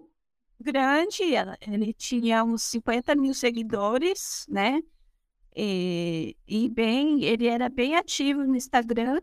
grande, 0.59 1.23
ele 1.61 1.93
tinha 1.93 2.43
uns 2.43 2.63
50 2.63 3.15
mil 3.15 3.33
seguidores, 3.33 4.45
né? 4.47 4.81
E, 5.55 6.37
e 6.47 6.69
bem, 6.69 7.23
ele 7.23 7.47
era 7.47 7.67
bem 7.67 7.95
ativo 7.95 8.43
no 8.43 8.55
Instagram. 8.55 9.19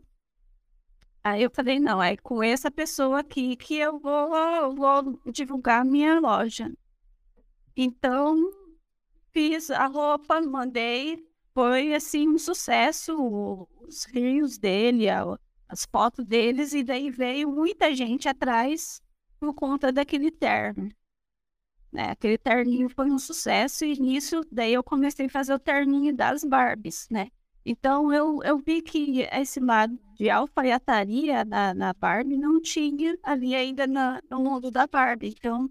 Aí 1.23 1.43
eu 1.43 1.51
falei, 1.51 1.79
não, 1.79 2.03
é 2.03 2.17
com 2.17 2.43
essa 2.43 2.71
pessoa 2.71 3.21
aqui 3.21 3.57
que 3.57 3.77
eu 3.77 3.99
vou, 3.99 4.75
vou 4.75 5.21
divulgar 5.31 5.85
minha 5.85 6.19
loja. 6.21 6.73
Então, 7.77 8.37
fiz 9.33 9.71
a 9.71 9.87
roupa, 9.87 10.41
mandei, 10.41 11.25
foi 11.55 11.95
assim 11.95 12.29
um 12.29 12.39
sucesso, 12.39 13.69
os 13.81 14.05
rios 14.05 14.59
dele, 14.59 15.07
as 15.69 15.85
fotos 15.85 16.25
deles, 16.25 16.73
e 16.73 16.83
daí 16.83 17.11
veio 17.11 17.51
muita 17.51 17.95
gente 17.95 18.29
atrás 18.29 19.03
por 19.39 19.55
conta 19.55 19.93
daquele 19.93 20.31
terno. 20.31 20.89
Né? 21.93 22.11
Aquele 22.11 22.39
terninho 22.39 22.89
foi 22.89 23.11
um 23.11 23.19
sucesso, 23.19 23.85
e 23.85 23.99
nisso 23.99 24.41
daí 24.51 24.75
eu 24.75 24.85
comecei 24.85 25.27
a 25.27 25.31
fazer 25.31 25.55
o 25.55 25.59
terninho 25.59 26.15
das 26.15 26.45
Barbies, 26.45 27.09
né? 27.11 27.31
Então 27.69 28.11
eu, 28.11 28.43
eu 28.43 28.59
vi 28.59 28.81
que 28.81 29.29
esse 29.31 29.61
lado 29.61 29.99
de 30.15 30.31
alfaiataria 30.31 31.45
na, 31.45 31.75
na 31.75 31.93
Barbie 31.93 32.39
não 32.39 32.63
tinha 32.63 33.15
ali 33.23 33.55
ainda 33.55 33.87
na, 33.87 34.23
no 34.31 34.41
mundo 34.41 34.71
da 34.71 34.87
Barbie. 34.87 35.35
Então 35.37 35.71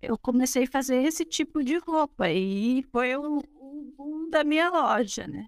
eu 0.00 0.16
comecei 0.16 0.64
a 0.64 0.70
fazer 0.70 1.02
esse 1.02 1.26
tipo 1.26 1.62
de 1.62 1.76
roupa 1.76 2.30
e 2.30 2.82
foi 2.90 3.14
o, 3.14 3.42
o 3.98 4.28
da 4.30 4.42
minha 4.42 4.70
loja, 4.70 5.26
né? 5.26 5.46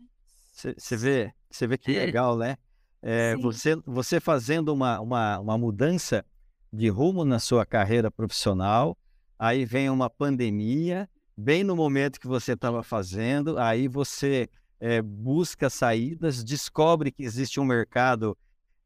Você 0.52 0.96
vê, 0.98 1.32
você 1.50 1.66
vê 1.66 1.78
que 1.78 1.92
legal, 1.92 2.36
né? 2.36 2.58
É, 3.00 3.34
você, 3.36 3.74
você 3.86 4.20
fazendo 4.20 4.68
uma, 4.68 5.00
uma, 5.00 5.38
uma 5.38 5.56
mudança 5.56 6.22
de 6.70 6.90
rumo 6.90 7.24
na 7.24 7.38
sua 7.38 7.64
carreira 7.64 8.10
profissional, 8.10 8.98
aí 9.38 9.64
vem 9.64 9.88
uma 9.88 10.10
pandemia, 10.10 11.08
bem 11.34 11.64
no 11.64 11.74
momento 11.74 12.20
que 12.20 12.26
você 12.26 12.52
estava 12.52 12.82
fazendo, 12.82 13.58
aí 13.58 13.88
você 13.88 14.46
é, 14.84 15.00
busca 15.00 15.70
saídas, 15.70 16.44
descobre 16.44 17.10
que 17.10 17.22
existe 17.22 17.58
um 17.58 17.64
mercado 17.64 18.36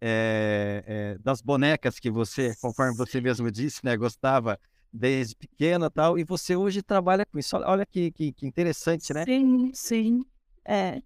é, 0.01 0.85
é, 0.87 1.19
das 1.19 1.43
bonecas 1.43 1.99
que 1.99 2.09
você, 2.09 2.55
conforme 2.61 2.97
você 2.97 3.21
mesmo 3.21 3.51
disse, 3.51 3.81
né, 3.85 3.97
gostava 3.97 4.61
desde 4.93 5.35
pequena 5.35 5.91
tal, 5.91 6.17
e 6.17 6.23
você 6.23 6.55
hoje 6.55 6.83
trabalha 6.83 7.27
com 7.27 7.37
isso. 7.37 7.57
Olha 7.57 7.85
que, 7.85 8.13
que, 8.13 8.33
que 8.33 8.47
interessante, 8.47 9.13
né? 9.13 9.25
Sim, 9.25 9.73
sim. 9.75 10.25
É. 10.65 11.03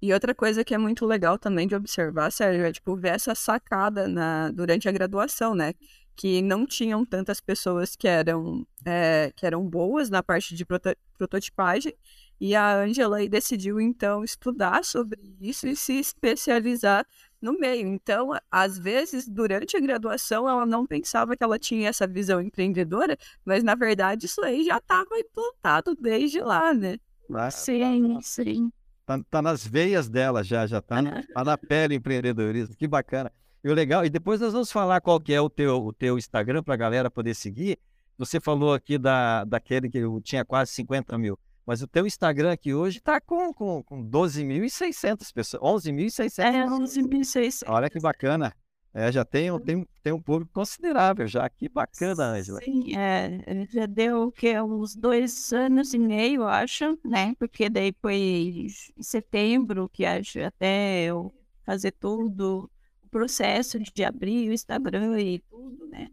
E 0.00 0.14
outra 0.14 0.32
coisa 0.32 0.62
que 0.62 0.74
é 0.74 0.78
muito 0.78 1.04
legal 1.04 1.36
também 1.36 1.66
de 1.66 1.74
observar, 1.74 2.30
Sérgio, 2.30 2.64
é 2.64 2.72
tipo 2.72 2.94
ver 2.96 3.14
essa 3.14 3.34
sacada 3.34 4.06
na, 4.06 4.52
durante 4.52 4.88
a 4.88 4.92
graduação, 4.92 5.56
né? 5.56 5.74
Que 6.14 6.40
não 6.40 6.64
tinham 6.64 7.04
tantas 7.04 7.40
pessoas 7.40 7.96
que 7.96 8.06
eram, 8.06 8.64
é, 8.84 9.32
que 9.34 9.44
eram 9.44 9.68
boas 9.68 10.08
na 10.08 10.22
parte 10.22 10.54
de 10.54 10.64
proto 10.64 10.94
prototipagem 11.18 11.94
e 12.40 12.56
a 12.56 12.82
Angela 12.82 13.18
aí 13.18 13.28
decidiu 13.28 13.78
então 13.78 14.24
estudar 14.24 14.82
sobre 14.82 15.36
isso 15.40 15.68
e 15.68 15.76
se 15.76 16.00
especializar 16.00 17.06
no 17.40 17.52
meio. 17.58 17.86
Então, 17.86 18.30
às 18.50 18.78
vezes, 18.78 19.28
durante 19.28 19.76
a 19.76 19.80
graduação, 19.80 20.48
ela 20.48 20.64
não 20.64 20.86
pensava 20.86 21.36
que 21.36 21.44
ela 21.44 21.58
tinha 21.58 21.88
essa 21.88 22.06
visão 22.06 22.40
empreendedora, 22.40 23.16
mas 23.44 23.62
na 23.62 23.74
verdade 23.74 24.24
isso 24.24 24.42
aí 24.42 24.64
já 24.64 24.78
estava 24.78 25.18
implantado 25.18 25.94
desde 25.94 26.40
lá, 26.40 26.72
né? 26.72 26.96
Mas, 27.28 27.54
sim, 27.54 28.18
sim. 28.22 28.72
Tá, 29.04 29.20
tá, 29.30 29.42
nas 29.42 29.66
veias 29.66 30.08
dela 30.08 30.42
já, 30.42 30.66
já 30.66 30.80
tá, 30.80 31.02
na, 31.02 31.22
tá 31.22 31.44
na 31.44 31.58
pele 31.58 31.94
empreendedorismo. 31.96 32.74
Que 32.74 32.88
bacana. 32.88 33.30
E 33.62 33.68
o 33.68 33.74
legal, 33.74 34.04
e 34.04 34.08
depois 34.08 34.40
nós 34.40 34.52
vamos 34.52 34.72
falar 34.72 35.00
qual 35.00 35.20
que 35.20 35.34
é 35.34 35.40
o 35.40 35.50
teu, 35.50 35.84
o 35.84 35.92
teu 35.92 36.16
Instagram 36.16 36.62
para 36.62 36.74
a 36.74 36.78
galera 36.78 37.10
poder 37.10 37.34
seguir. 37.34 37.78
Você 38.16 38.40
falou 38.40 38.72
aqui 38.72 38.96
da, 38.96 39.44
daquele 39.44 39.90
que 39.90 40.00
tinha 40.22 40.44
quase 40.44 40.72
50 40.72 41.18
mil. 41.18 41.38
Mas 41.70 41.82
o 41.82 41.86
teu 41.86 42.04
Instagram 42.04 42.50
aqui 42.50 42.74
hoje 42.74 42.98
está 42.98 43.20
com, 43.20 43.54
com, 43.54 43.80
com 43.84 44.04
12.600 44.04 45.32
pessoas, 45.32 45.84
11.600. 45.84 46.38
É, 46.42 46.66
11.600. 46.66 47.62
Olha 47.68 47.88
que 47.88 48.00
bacana. 48.00 48.52
É, 48.92 49.12
já 49.12 49.24
tem, 49.24 49.56
tem, 49.60 49.86
tem 50.02 50.12
um 50.12 50.20
público 50.20 50.52
considerável 50.52 51.28
já. 51.28 51.48
Que 51.48 51.68
bacana, 51.68 52.32
Angela. 52.32 52.58
Sim, 52.58 52.96
é, 52.96 53.68
já 53.70 53.86
deu 53.86 54.32
que, 54.32 54.60
uns 54.60 54.96
dois 54.96 55.52
anos 55.52 55.94
e 55.94 55.98
meio, 56.00 56.42
acho, 56.42 56.98
né? 57.04 57.36
Porque 57.38 57.70
daí 57.70 57.94
foi 58.02 58.16
em 58.16 58.68
setembro 59.00 59.88
que 59.88 60.04
acho 60.04 60.40
até 60.40 61.04
eu 61.04 61.32
fazer 61.64 61.92
tudo, 61.92 62.68
o 63.04 63.08
processo 63.10 63.78
de 63.78 64.02
abrir 64.02 64.50
o 64.50 64.52
Instagram 64.52 65.20
e 65.20 65.38
tudo, 65.38 65.86
né? 65.86 66.10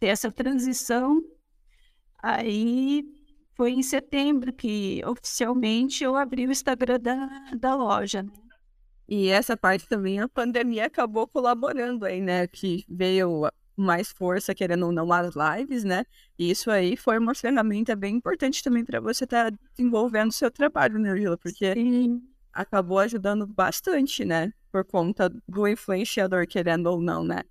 Ter 0.00 0.08
essa 0.08 0.32
transição. 0.32 1.22
Aí 2.20 3.15
foi 3.56 3.72
em 3.72 3.82
setembro 3.82 4.52
que 4.52 5.02
oficialmente 5.06 6.04
eu 6.04 6.14
abri 6.14 6.46
o 6.46 6.52
Instagram 6.52 7.00
da, 7.00 7.26
da 7.58 7.74
loja. 7.74 8.22
Né? 8.22 8.30
E 9.08 9.28
essa 9.28 9.56
parte 9.56 9.88
também 9.88 10.20
a 10.20 10.28
pandemia 10.28 10.86
acabou 10.86 11.26
colaborando 11.26 12.04
aí, 12.04 12.20
né? 12.20 12.46
Que 12.46 12.84
veio 12.88 13.48
mais 13.76 14.10
força, 14.10 14.54
querendo 14.54 14.86
ou 14.86 14.92
não, 14.92 15.10
as 15.12 15.34
lives, 15.34 15.84
né? 15.84 16.04
E 16.38 16.50
isso 16.50 16.70
aí 16.70 16.96
foi 16.96 17.18
uma 17.18 17.34
ferramenta 17.34 17.94
bem 17.94 18.16
importante 18.16 18.62
também 18.62 18.84
para 18.84 19.00
você 19.00 19.24
estar 19.24 19.50
tá 19.50 19.58
desenvolvendo 19.70 20.30
o 20.30 20.34
seu 20.34 20.50
trabalho, 20.50 20.98
né, 20.98 21.16
Gila? 21.16 21.38
Porque 21.38 21.72
Sim. 21.74 22.22
acabou 22.52 22.98
ajudando 22.98 23.46
bastante, 23.46 24.24
né? 24.24 24.52
Por 24.72 24.84
conta 24.84 25.30
do 25.48 25.68
influenciador, 25.68 26.46
querendo 26.46 26.86
ou 26.86 27.00
não, 27.00 27.22
né? 27.24 27.42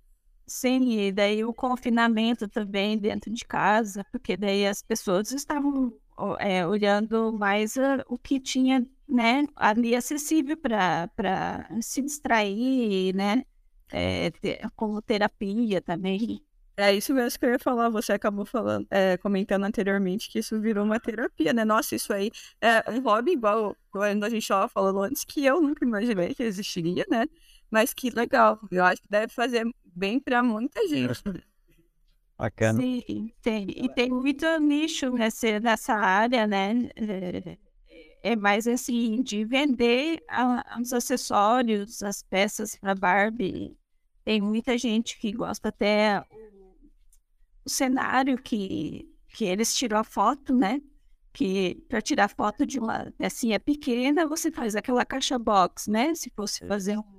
Sim, 0.48 0.90
e 1.00 1.10
daí 1.12 1.44
o 1.44 1.52
confinamento 1.52 2.48
também 2.48 2.96
dentro 2.98 3.32
de 3.32 3.44
casa, 3.44 4.04
porque 4.12 4.36
daí 4.36 4.64
as 4.66 4.80
pessoas 4.80 5.32
estavam 5.32 5.92
é, 6.38 6.64
olhando 6.66 7.32
mais 7.32 7.76
uh, 7.76 8.02
o 8.08 8.16
que 8.16 8.38
tinha 8.38 8.86
né, 9.08 9.44
ali 9.56 9.94
acessível 9.96 10.56
para 10.56 11.68
se 11.82 12.00
distrair, 12.02 13.12
né? 13.14 13.44
É, 13.90 14.30
ter, 14.32 14.60
como 14.76 15.00
terapia 15.02 15.80
também. 15.80 16.40
É 16.76 16.92
isso 16.94 17.14
mesmo 17.14 17.38
que 17.38 17.46
eu 17.46 17.50
ia 17.52 17.58
falar. 17.58 17.88
Você 17.88 18.12
acabou 18.12 18.44
falando, 18.44 18.86
é, 18.90 19.16
comentando 19.16 19.64
anteriormente 19.64 20.28
que 20.30 20.38
isso 20.40 20.60
virou 20.60 20.84
uma 20.84 21.00
terapia, 21.00 21.52
né? 21.52 21.64
Nossa, 21.64 21.94
isso 21.94 22.12
aí 22.12 22.30
é 22.60 22.88
um 22.90 23.00
hobby 23.00 23.32
igual 23.32 23.76
quando 23.90 24.24
a 24.24 24.28
gente 24.30 24.42
estava 24.42 24.68
falando 24.68 25.00
antes, 25.02 25.24
que 25.24 25.44
eu 25.44 25.60
nunca 25.60 25.84
imaginei 25.84 26.34
que 26.34 26.42
existiria, 26.42 27.04
né? 27.10 27.26
Mas 27.70 27.92
que 27.92 28.10
legal. 28.10 28.58
Eu 28.70 28.84
acho 28.84 29.02
que 29.02 29.08
deve 29.08 29.32
fazer 29.32 29.64
bem 29.84 30.20
para 30.20 30.42
muita 30.42 30.86
gente. 30.88 31.22
Bacana. 32.38 32.80
Sim, 32.80 33.32
tem. 33.40 33.66
E 33.70 33.88
tem 33.94 34.10
muito 34.10 34.46
nicho 34.58 35.10
nessa, 35.10 35.58
nessa 35.58 35.94
área, 35.94 36.46
né? 36.46 36.90
É, 36.94 37.58
é 38.22 38.36
mais 38.36 38.66
assim, 38.68 39.22
de 39.22 39.44
vender 39.44 40.22
a, 40.28 40.78
os 40.80 40.92
acessórios, 40.92 42.02
as 42.02 42.22
peças 42.22 42.76
para 42.76 42.94
Barbie. 42.94 43.74
Tem 44.22 44.40
muita 44.40 44.76
gente 44.76 45.18
que 45.18 45.32
gosta 45.32 45.70
até 45.70 46.20
o, 46.30 47.64
o 47.64 47.70
cenário 47.70 48.36
que, 48.36 49.08
que 49.28 49.46
eles 49.46 49.74
tiram 49.74 49.98
a 49.98 50.04
foto, 50.04 50.54
né? 50.54 50.82
que 51.36 51.84
para 51.86 52.00
tirar 52.00 52.28
foto 52.28 52.64
de 52.64 52.78
uma 52.78 53.12
pecinha 53.18 53.60
pequena, 53.60 54.26
você 54.26 54.50
faz 54.50 54.74
aquela 54.74 55.04
caixa 55.04 55.38
box, 55.38 55.86
né? 55.86 56.14
Se 56.14 56.30
fosse 56.30 56.66
fazer 56.66 56.96
um 56.96 57.15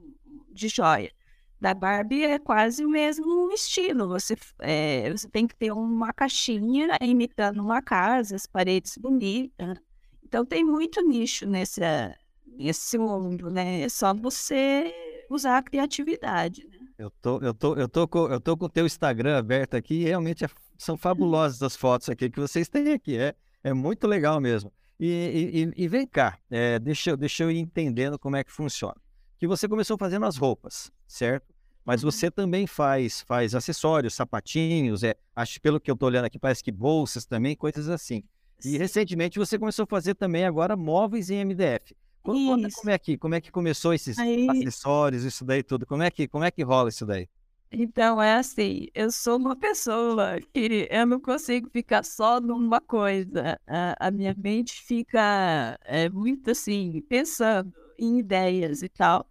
de 0.57 0.67
joia. 0.67 1.11
Da 1.59 1.73
Barbie 1.73 2.23
é 2.23 2.37
quase 2.37 2.85
o 2.85 2.89
mesmo 2.89 3.51
estilo. 3.51 4.07
Você, 4.09 4.35
é, 4.59 5.09
você 5.11 5.27
tem 5.27 5.47
que 5.47 5.55
ter 5.55 5.71
uma 5.71 6.13
caixinha 6.13 6.89
imitando 7.01 7.61
uma 7.61 7.81
casa, 7.81 8.35
as 8.35 8.45
paredes 8.45 8.97
bonitas. 8.97 9.77
Então 10.23 10.45
tem 10.45 10.63
muito 10.63 11.01
nicho 11.01 11.47
nessa, 11.47 12.15
nesse 12.45 12.97
mundo, 12.97 13.49
né? 13.49 13.81
É 13.81 13.89
só 13.89 14.13
você 14.13 14.93
usar 15.29 15.57
a 15.57 15.63
criatividade. 15.63 16.67
Né? 16.67 16.77
Eu 16.97 17.09
tô, 17.09 17.39
eu 17.39 17.53
tô, 17.53 17.75
eu 17.75 17.89
tô 17.89 18.07
com, 18.07 18.27
eu 18.27 18.39
tô 18.39 18.55
com 18.55 18.65
o 18.65 18.69
teu 18.69 18.85
Instagram 18.85 19.37
aberto 19.37 19.75
aqui 19.75 20.01
e 20.01 20.03
realmente 20.05 20.45
é, 20.45 20.49
são 20.77 20.95
fabulosas 20.95 21.61
as 21.63 21.75
fotos 21.75 22.09
aqui 22.09 22.29
que 22.29 22.39
vocês 22.39 22.69
têm 22.69 22.93
aqui. 22.93 23.17
É, 23.17 23.33
é 23.63 23.73
muito 23.73 24.05
legal 24.05 24.39
mesmo. 24.39 24.71
E, 24.99 25.71
e, 25.77 25.83
e 25.83 25.87
vem 25.87 26.07
cá, 26.07 26.39
é, 26.49 26.79
deixa, 26.79 27.15
deixa 27.15 27.43
eu 27.43 27.51
ir 27.51 27.59
entendendo 27.59 28.17
como 28.17 28.35
é 28.35 28.43
que 28.43 28.51
funciona. 28.51 28.95
Que 29.39 29.47
você 29.47 29.67
começou 29.67 29.97
fazendo 29.97 30.25
as 30.25 30.37
roupas, 30.37 30.91
certo? 31.07 31.53
Mas 31.85 32.03
uhum. 32.03 32.11
você 32.11 32.29
também 32.29 32.67
faz 32.67 33.21
faz 33.21 33.55
acessórios, 33.55 34.13
sapatinhos, 34.13 35.03
é, 35.03 35.15
acho 35.35 35.61
pelo 35.61 35.79
que 35.79 35.89
eu 35.89 35.93
estou 35.93 36.07
olhando 36.07 36.25
aqui, 36.25 36.37
parece 36.37 36.63
que 36.63 36.71
bolsas 36.71 37.25
também, 37.25 37.55
coisas 37.55 37.87
assim. 37.87 38.23
E 38.65 38.77
recentemente 38.77 39.39
você 39.39 39.57
começou 39.57 39.83
a 39.83 39.87
fazer 39.87 40.15
também 40.15 40.43
agora 40.43 40.75
móveis 40.75 41.29
em 41.29 41.45
MDF. 41.45 41.95
Conta 42.23 42.67
como 42.75 42.89
é 42.89 42.97
que 42.97 43.17
como 43.17 43.35
é 43.35 43.41
que 43.41 43.51
começou 43.51 43.93
esses 43.93 44.19
Aí... 44.19 44.49
acessórios, 44.49 45.23
isso 45.23 45.45
daí 45.45 45.63
tudo? 45.63 45.85
Como 45.85 46.03
é 46.03 46.11
que 46.11 46.27
como 46.27 46.43
é 46.43 46.51
que 46.51 46.63
rola 46.63 46.89
isso 46.89 47.05
daí? 47.05 47.29
Então, 47.71 48.21
é 48.21 48.35
assim, 48.35 48.87
eu 48.95 49.11
sou 49.11 49.37
uma 49.37 49.53
pessoa 49.53 50.39
que 50.53 50.87
eu 50.89 51.05
não 51.05 51.19
consigo 51.19 51.69
ficar 51.69 52.03
só 52.03 52.39
numa 52.39 52.79
coisa. 52.79 53.59
A, 53.67 54.07
a 54.07 54.11
minha 54.11 54.33
mente 54.37 54.81
fica 54.81 55.77
é, 55.83 56.09
muito 56.09 56.51
assim, 56.51 57.01
pensando 57.09 57.73
em 57.97 58.19
ideias 58.19 58.81
e 58.81 58.89
tal. 58.89 59.29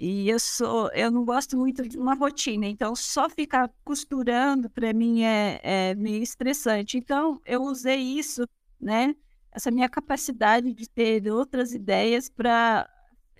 E 0.00 0.28
eu 0.30 0.38
sou, 0.38 0.90
eu 0.92 1.10
não 1.10 1.24
gosto 1.24 1.56
muito 1.56 1.88
de 1.88 1.98
uma 1.98 2.14
rotina, 2.14 2.66
então 2.66 2.94
só 2.94 3.28
ficar 3.28 3.68
costurando 3.84 4.70
para 4.70 4.92
mim 4.92 5.24
é, 5.24 5.60
é 5.62 5.94
meio 5.96 6.22
estressante. 6.22 6.96
Então, 6.96 7.40
eu 7.44 7.62
usei 7.62 7.98
isso, 7.98 8.46
né? 8.80 9.14
Essa 9.50 9.72
minha 9.72 9.88
capacidade 9.88 10.72
de 10.72 10.88
ter 10.88 11.28
outras 11.32 11.72
ideias 11.74 12.28
para 12.28 12.88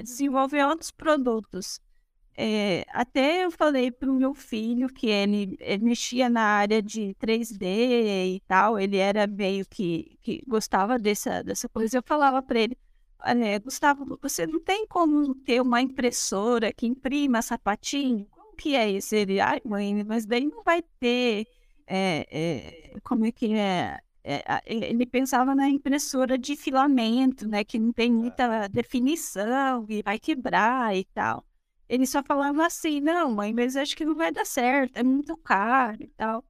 desenvolver 0.03 0.65
outros 0.65 0.91
produtos. 0.91 1.81
É, 2.37 2.85
até 2.91 3.45
eu 3.45 3.51
falei 3.51 3.91
para 3.91 4.11
o 4.11 4.15
meu 4.15 4.33
filho 4.35 4.89
que 4.89 5.09
ele, 5.09 5.57
ele, 5.61 5.85
mexia 5.85 6.29
na 6.29 6.43
área 6.43 6.81
de 6.81 7.15
3D 7.21 8.37
e 8.37 8.41
tal, 8.47 8.79
ele 8.79 8.97
era 8.97 9.27
meio 9.27 9.67
que, 9.69 10.17
que 10.23 10.43
gostava 10.47 10.99
dessa, 10.99 11.43
dessa 11.43 11.69
coisa. 11.69 11.99
Eu 11.99 12.03
falava 12.05 12.41
para 12.41 12.61
ele: 12.61 12.79
Olha, 13.21 13.59
Gustavo, 13.59 14.19
você 14.23 14.47
não 14.47 14.61
tem 14.61 14.87
como 14.87 15.35
ter 15.35 15.61
uma 15.61 15.81
impressora 15.81 16.73
que 16.73 16.87
imprima 16.87 17.43
sapatinho? 17.43 18.27
Como 18.31 18.55
que 18.57 18.75
é 18.77 18.91
isso? 18.91 19.15
Ele, 19.15 19.41
ai, 19.41 19.61
mãe, 19.65 20.05
mas 20.05 20.25
daí 20.25 20.47
não 20.47 20.63
vai 20.63 20.83
ter. 21.01 21.47
É, 21.87 22.27
é, 22.31 23.01
como 23.03 23.25
é 23.27 23.33
que 23.33 23.55
é? 23.55 23.99
é? 24.25 24.43
Ele 24.67 25.07
pensava 25.07 25.55
na 25.55 25.69
impressora 25.69 26.39
de 26.39 26.57
filamento, 26.57 27.49
né? 27.49 27.65
Que 27.65 27.79
não 27.79 27.93
tem 27.93 28.13
muita 28.13 28.69
definição 28.69 29.87
e 29.89 30.03
vai 30.03 30.19
quebrar 30.19 30.97
e 30.97 31.05
tal 31.07 31.45
ele 31.89 32.07
só 32.07 32.23
falava 32.23 32.67
assim, 32.67 33.01
não, 33.01 33.31
mãe, 33.31 33.53
mas 33.55 33.77
acho 33.77 33.97
que 33.97 34.05
não 34.05 34.15
vai 34.15 34.31
dar 34.31 34.45
certo, 34.45 34.97
é 34.97 35.03
muito 35.03 35.37
caro 35.39 36.03
e 36.03 36.09
tal. 36.09 36.45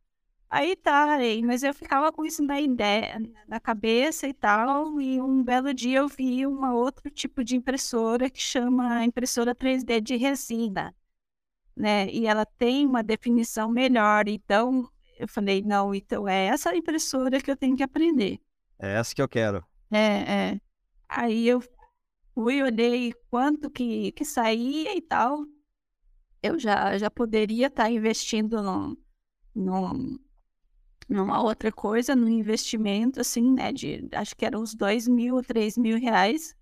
Aí 0.50 0.74
tá, 0.76 1.14
aí, 1.16 1.42
mas 1.42 1.62
eu 1.62 1.74
ficava 1.74 2.10
com 2.10 2.24
isso 2.24 2.42
na 2.42 2.58
ideia, 2.58 3.20
na 3.46 3.60
cabeça 3.60 4.26
e 4.26 4.32
tal, 4.32 4.98
e 4.98 5.20
um 5.20 5.42
belo 5.42 5.74
dia 5.74 5.98
eu 5.98 6.08
vi 6.08 6.46
uma 6.46 6.72
outro 6.72 7.10
tipo 7.10 7.44
de 7.44 7.54
impressora 7.54 8.30
que 8.30 8.40
chama 8.40 9.04
impressora 9.04 9.54
3D 9.54 10.00
de 10.00 10.16
resina, 10.16 10.94
né? 11.76 12.08
E 12.10 12.26
ela 12.26 12.46
tem 12.46 12.86
uma 12.86 13.02
definição 13.02 13.68
melhor, 13.70 14.26
então 14.26 14.90
eu 15.18 15.28
falei, 15.28 15.62
não, 15.62 15.94
então 15.94 16.26
é 16.26 16.46
essa 16.46 16.74
impressora 16.74 17.40
que 17.42 17.50
eu 17.50 17.56
tenho 17.56 17.76
que 17.76 17.82
aprender. 17.82 18.40
É 18.78 18.94
essa 18.94 19.14
que 19.14 19.20
eu 19.20 19.28
quero. 19.28 19.62
É, 19.90 20.52
é. 20.52 20.60
Aí 21.08 21.46
eu 21.46 21.60
fui, 22.34 22.62
olhei 22.62 23.12
quanto 23.28 23.68
que, 23.68 24.12
que 24.12 24.24
saía 24.24 24.96
e 24.96 25.02
tal. 25.02 25.44
Eu 26.42 26.58
já, 26.58 26.96
já 26.96 27.10
poderia 27.10 27.66
estar 27.66 27.84
tá 27.84 27.90
investindo 27.90 28.62
num, 28.62 28.96
num, 29.54 30.18
numa 31.08 31.42
outra 31.42 31.72
coisa, 31.72 32.14
num 32.14 32.28
investimento, 32.28 33.20
assim, 33.20 33.52
né? 33.52 33.72
De, 33.72 34.08
acho 34.12 34.36
que 34.36 34.44
eram 34.44 34.60
uns 34.60 34.74
dois 34.74 35.08
mil, 35.08 35.42
três 35.42 35.76
mil 35.78 35.98
reais. 35.98 36.54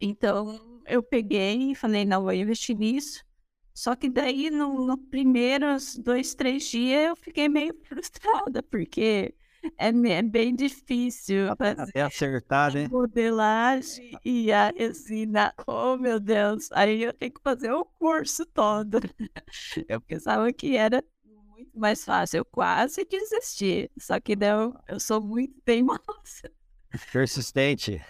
Então, 0.00 0.80
eu 0.86 1.02
peguei 1.02 1.72
e 1.72 1.74
falei, 1.74 2.04
não, 2.04 2.22
vou 2.22 2.32
investir 2.32 2.76
nisso. 2.76 3.24
Só 3.74 3.94
que 3.94 4.10
daí, 4.10 4.50
no, 4.50 4.86
no 4.86 4.98
primeiros 4.98 5.96
dois, 5.96 6.34
três 6.34 6.64
dias, 6.64 7.08
eu 7.08 7.16
fiquei 7.16 7.48
meio 7.48 7.74
frustrada, 7.86 8.62
porque 8.62 9.34
é, 9.76 9.88
é 9.88 10.22
bem 10.22 10.54
difícil 10.54 11.50
Até 11.50 12.02
acertar, 12.02 12.72
né? 12.74 12.88
modelagem 12.88 14.18
e 14.24 14.52
a 14.52 14.72
resina. 14.76 15.54
Oh, 15.66 15.96
meu 15.96 16.18
Deus. 16.20 16.70
Aí 16.72 17.02
eu 17.02 17.12
tenho 17.12 17.32
que 17.32 17.40
fazer 17.42 17.72
o 17.72 17.84
curso 17.84 18.44
todo. 18.46 18.98
Eu 19.88 20.00
pensava 20.00 20.52
que 20.52 20.76
era 20.76 21.04
muito 21.58 21.78
mais 21.78 22.04
fácil. 22.04 22.38
Eu 22.38 22.44
quase 22.44 23.04
desisti. 23.04 23.90
Só 23.98 24.20
que 24.20 24.36
não, 24.36 24.78
eu 24.88 25.00
sou 25.00 25.20
muito 25.20 25.60
teimosa. 25.64 26.00
Persistente. 27.12 28.00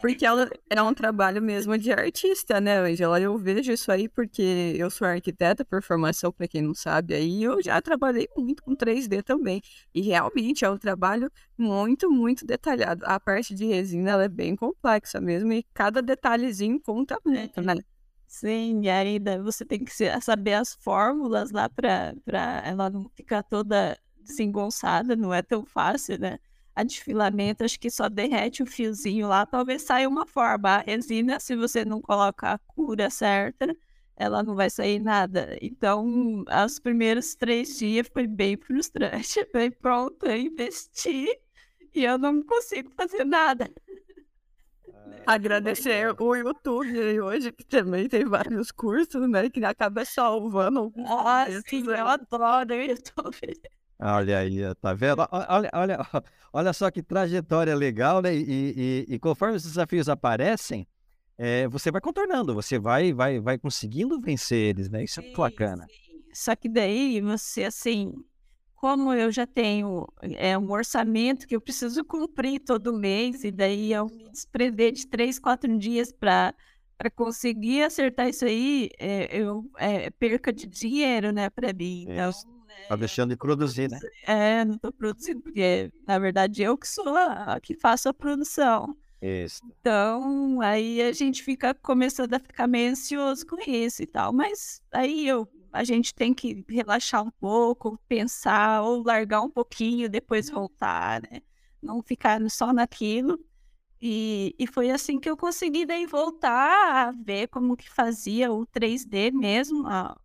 Porque 0.00 0.24
ela 0.24 0.48
é 0.70 0.80
um 0.80 0.94
trabalho 0.94 1.42
mesmo 1.42 1.76
de 1.76 1.90
artista, 1.90 2.60
né, 2.60 2.78
Angela? 2.78 3.20
Eu 3.20 3.36
vejo 3.36 3.72
isso 3.72 3.90
aí 3.90 4.08
porque 4.08 4.76
eu 4.76 4.88
sou 4.90 5.08
arquiteta 5.08 5.64
por 5.64 5.82
formação, 5.82 6.30
para 6.30 6.46
quem 6.46 6.62
não 6.62 6.72
sabe, 6.72 7.14
aí 7.14 7.42
eu 7.42 7.60
já 7.60 7.82
trabalhei 7.82 8.28
muito 8.36 8.62
com 8.62 8.76
3D 8.76 9.24
também. 9.24 9.60
E 9.92 10.02
realmente 10.02 10.64
é 10.64 10.70
um 10.70 10.78
trabalho 10.78 11.28
muito, 11.58 12.08
muito 12.08 12.46
detalhado. 12.46 13.04
A 13.06 13.18
parte 13.18 13.56
de 13.56 13.66
resina 13.66 14.10
ela 14.10 14.24
é 14.24 14.28
bem 14.28 14.54
complexa 14.54 15.20
mesmo 15.20 15.52
e 15.52 15.64
cada 15.74 16.00
detalhezinho 16.00 16.80
conta 16.80 17.18
muito, 17.24 17.60
né? 17.60 17.74
Sim, 18.28 18.82
e 18.84 18.90
ainda 18.90 19.42
você 19.42 19.64
tem 19.64 19.82
que 19.84 19.90
saber 20.20 20.52
as 20.54 20.74
fórmulas 20.74 21.50
lá 21.50 21.68
para 21.68 22.14
ela 22.64 22.90
não 22.90 23.08
ficar 23.16 23.42
toda 23.42 23.98
desengonçada, 24.20 25.16
não 25.16 25.32
é 25.32 25.40
tão 25.42 25.64
fácil, 25.64 26.18
né? 26.18 26.38
a 26.76 26.84
de 26.84 27.00
filamento, 27.02 27.64
acho 27.64 27.80
que 27.80 27.90
só 27.90 28.08
derrete 28.08 28.62
o 28.62 28.66
fiozinho 28.66 29.26
lá, 29.26 29.44
talvez 29.44 29.82
saia 29.82 30.08
uma 30.08 30.24
forma. 30.26 30.76
A 30.76 30.78
resina, 30.82 31.40
se 31.40 31.56
você 31.56 31.84
não 31.84 32.00
colocar 32.00 32.52
a 32.52 32.58
cura 32.58 33.10
certa, 33.10 33.74
ela 34.16 34.44
não 34.44 34.54
vai 34.54 34.70
sair 34.70 35.00
nada. 35.00 35.58
Então, 35.60 36.44
os 36.64 36.78
primeiros 36.78 37.34
três 37.34 37.76
dias 37.78 38.06
foi 38.12 38.28
bem 38.28 38.56
frustrante. 38.56 39.44
Falei, 39.50 39.70
pronto, 39.72 40.24
eu 40.26 40.36
investi 40.36 41.26
e 41.92 42.04
eu 42.04 42.16
não 42.16 42.42
consigo 42.44 42.90
fazer 42.96 43.24
nada. 43.24 43.68
Agradecer 45.26 46.14
o 46.18 46.34
YouTube 46.34 47.20
hoje, 47.20 47.52
que 47.52 47.64
também 47.64 48.08
tem 48.08 48.24
vários 48.24 48.70
cursos, 48.70 49.28
né? 49.28 49.50
Que 49.50 49.62
acaba 49.64 50.04
salvando. 50.04 50.92
Ah, 51.06 51.46
sim, 51.66 51.84
eu 51.86 52.06
adoro 52.06 52.74
o 52.74 52.82
YouTube. 52.82 53.60
Olha 54.00 54.38
aí, 54.38 54.74
tá 54.76 54.94
vendo? 54.94 55.26
Olha, 55.30 55.70
olha, 55.74 55.98
olha 56.52 56.72
só 56.72 56.90
que 56.90 57.02
trajetória 57.02 57.74
legal, 57.74 58.22
né? 58.22 58.34
E, 58.34 59.04
e, 59.08 59.14
e 59.14 59.18
conforme 59.18 59.56
os 59.56 59.64
desafios 59.64 60.08
aparecem, 60.08 60.86
é, 61.36 61.68
você 61.68 61.90
vai 61.90 62.00
contornando, 62.00 62.54
você 62.54 62.78
vai, 62.78 63.12
vai, 63.12 63.40
vai 63.40 63.58
conseguindo 63.58 64.20
vencer 64.20 64.70
eles, 64.70 64.88
né? 64.88 65.04
Isso 65.04 65.20
é 65.20 65.32
bacana. 65.32 65.86
Sim. 65.88 66.08
Só 66.32 66.54
que 66.54 66.68
daí 66.68 67.20
você, 67.20 67.64
assim, 67.64 68.12
como 68.80 69.12
eu 69.12 69.32
já 69.32 69.44
tenho 69.44 70.06
é, 70.22 70.56
um 70.56 70.70
orçamento 70.70 71.48
que 71.48 71.56
eu 71.56 71.60
preciso 71.60 72.04
cumprir 72.04 72.60
todo 72.60 72.96
mês, 72.96 73.42
e 73.42 73.50
daí 73.50 73.92
eu 73.92 74.06
me 74.06 74.30
desprender 74.30 74.92
de 74.92 75.06
três, 75.06 75.36
quatro 75.38 75.76
dias 75.76 76.12
para 76.12 76.54
conseguir 77.16 77.82
acertar 77.82 78.28
isso 78.28 78.44
aí, 78.44 78.88
é, 78.98 79.36
eu 79.36 79.68
é, 79.78 80.10
perca 80.10 80.52
de 80.52 80.66
dinheiro, 80.66 81.32
né, 81.32 81.50
para 81.50 81.72
mim. 81.72 82.06
Então, 82.08 82.30
Tá 82.88 82.94
deixando 82.94 83.30
de 83.30 83.36
produzir, 83.36 83.90
né? 83.90 83.98
É, 84.24 84.64
não 84.64 84.78
tô 84.78 84.92
produzindo, 84.92 85.40
porque 85.40 85.90
na 86.06 86.18
verdade 86.18 86.62
eu 86.62 86.78
que 86.78 86.86
sou 86.86 87.16
a 87.16 87.58
que 87.60 87.74
faço 87.74 88.08
a 88.08 88.14
produção. 88.14 88.96
Isso. 89.20 89.60
Então, 89.80 90.60
aí 90.60 91.02
a 91.02 91.12
gente 91.12 91.42
fica 91.42 91.74
começando 91.74 92.32
a 92.34 92.38
ficar 92.38 92.68
meio 92.68 92.92
ansioso 92.92 93.44
com 93.44 93.58
isso 93.68 94.02
e 94.02 94.06
tal. 94.06 94.32
Mas 94.32 94.80
aí 94.92 95.26
eu, 95.26 95.48
a 95.72 95.84
gente 95.84 96.14
tem 96.14 96.34
que 96.34 96.64
relaxar 96.68 97.22
um 97.22 97.30
pouco, 97.30 97.98
pensar, 98.08 98.82
ou 98.82 99.02
largar 99.02 99.42
um 99.42 99.50
pouquinho, 99.50 100.08
depois 100.08 100.50
voltar, 100.50 101.22
né? 101.22 101.42
Não 101.82 102.02
ficar 102.02 102.40
só 102.50 102.72
naquilo. 102.72 103.38
E, 104.00 104.54
e 104.58 104.66
foi 104.66 104.90
assim 104.90 105.18
que 105.18 105.28
eu 105.28 105.36
consegui 105.36 105.84
daí 105.84 106.06
voltar 106.06 107.08
a 107.08 107.12
ver 107.12 107.48
como 107.48 107.76
que 107.76 107.90
fazia 107.90 108.52
o 108.52 108.66
3D 108.66 109.32
mesmo, 109.32 109.86
a, 109.86 110.16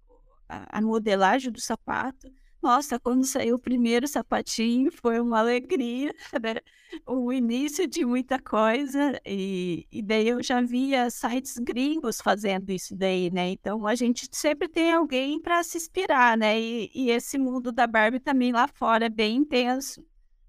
a, 0.48 0.78
a 0.78 0.82
modelagem 0.82 1.52
do 1.52 1.60
sapato 1.60 2.32
Nossa, 2.64 2.98
quando 2.98 3.26
saiu 3.26 3.56
o 3.56 3.60
primeiro 3.60 4.08
sapatinho, 4.08 4.90
foi 4.90 5.20
uma 5.20 5.40
alegria, 5.40 6.16
né? 6.42 6.62
O 7.06 7.34
início 7.34 7.86
de 7.86 8.06
muita 8.06 8.40
coisa, 8.40 9.20
e, 9.26 9.86
e 9.92 10.02
daí 10.02 10.30
eu 10.30 10.42
já 10.42 10.62
via 10.62 11.10
sites 11.10 11.58
gringos 11.58 12.22
fazendo 12.22 12.72
isso 12.72 12.96
daí, 12.96 13.30
né? 13.30 13.50
Então 13.50 13.86
a 13.86 13.96
gente 13.96 14.30
sempre 14.32 14.70
tem 14.70 14.94
alguém 14.94 15.42
para 15.42 15.62
se 15.62 15.78
inspirar, 15.78 16.38
né? 16.38 16.58
E, 16.58 16.90
e 16.96 17.12
esse 17.12 17.38
mundo 17.38 17.70
da 17.70 17.86
Barbie 17.86 18.22
também 18.22 18.54
lá 18.54 18.66
fora 18.70 19.08
é 19.08 19.10
bem 19.10 19.38
intenso, 19.40 20.02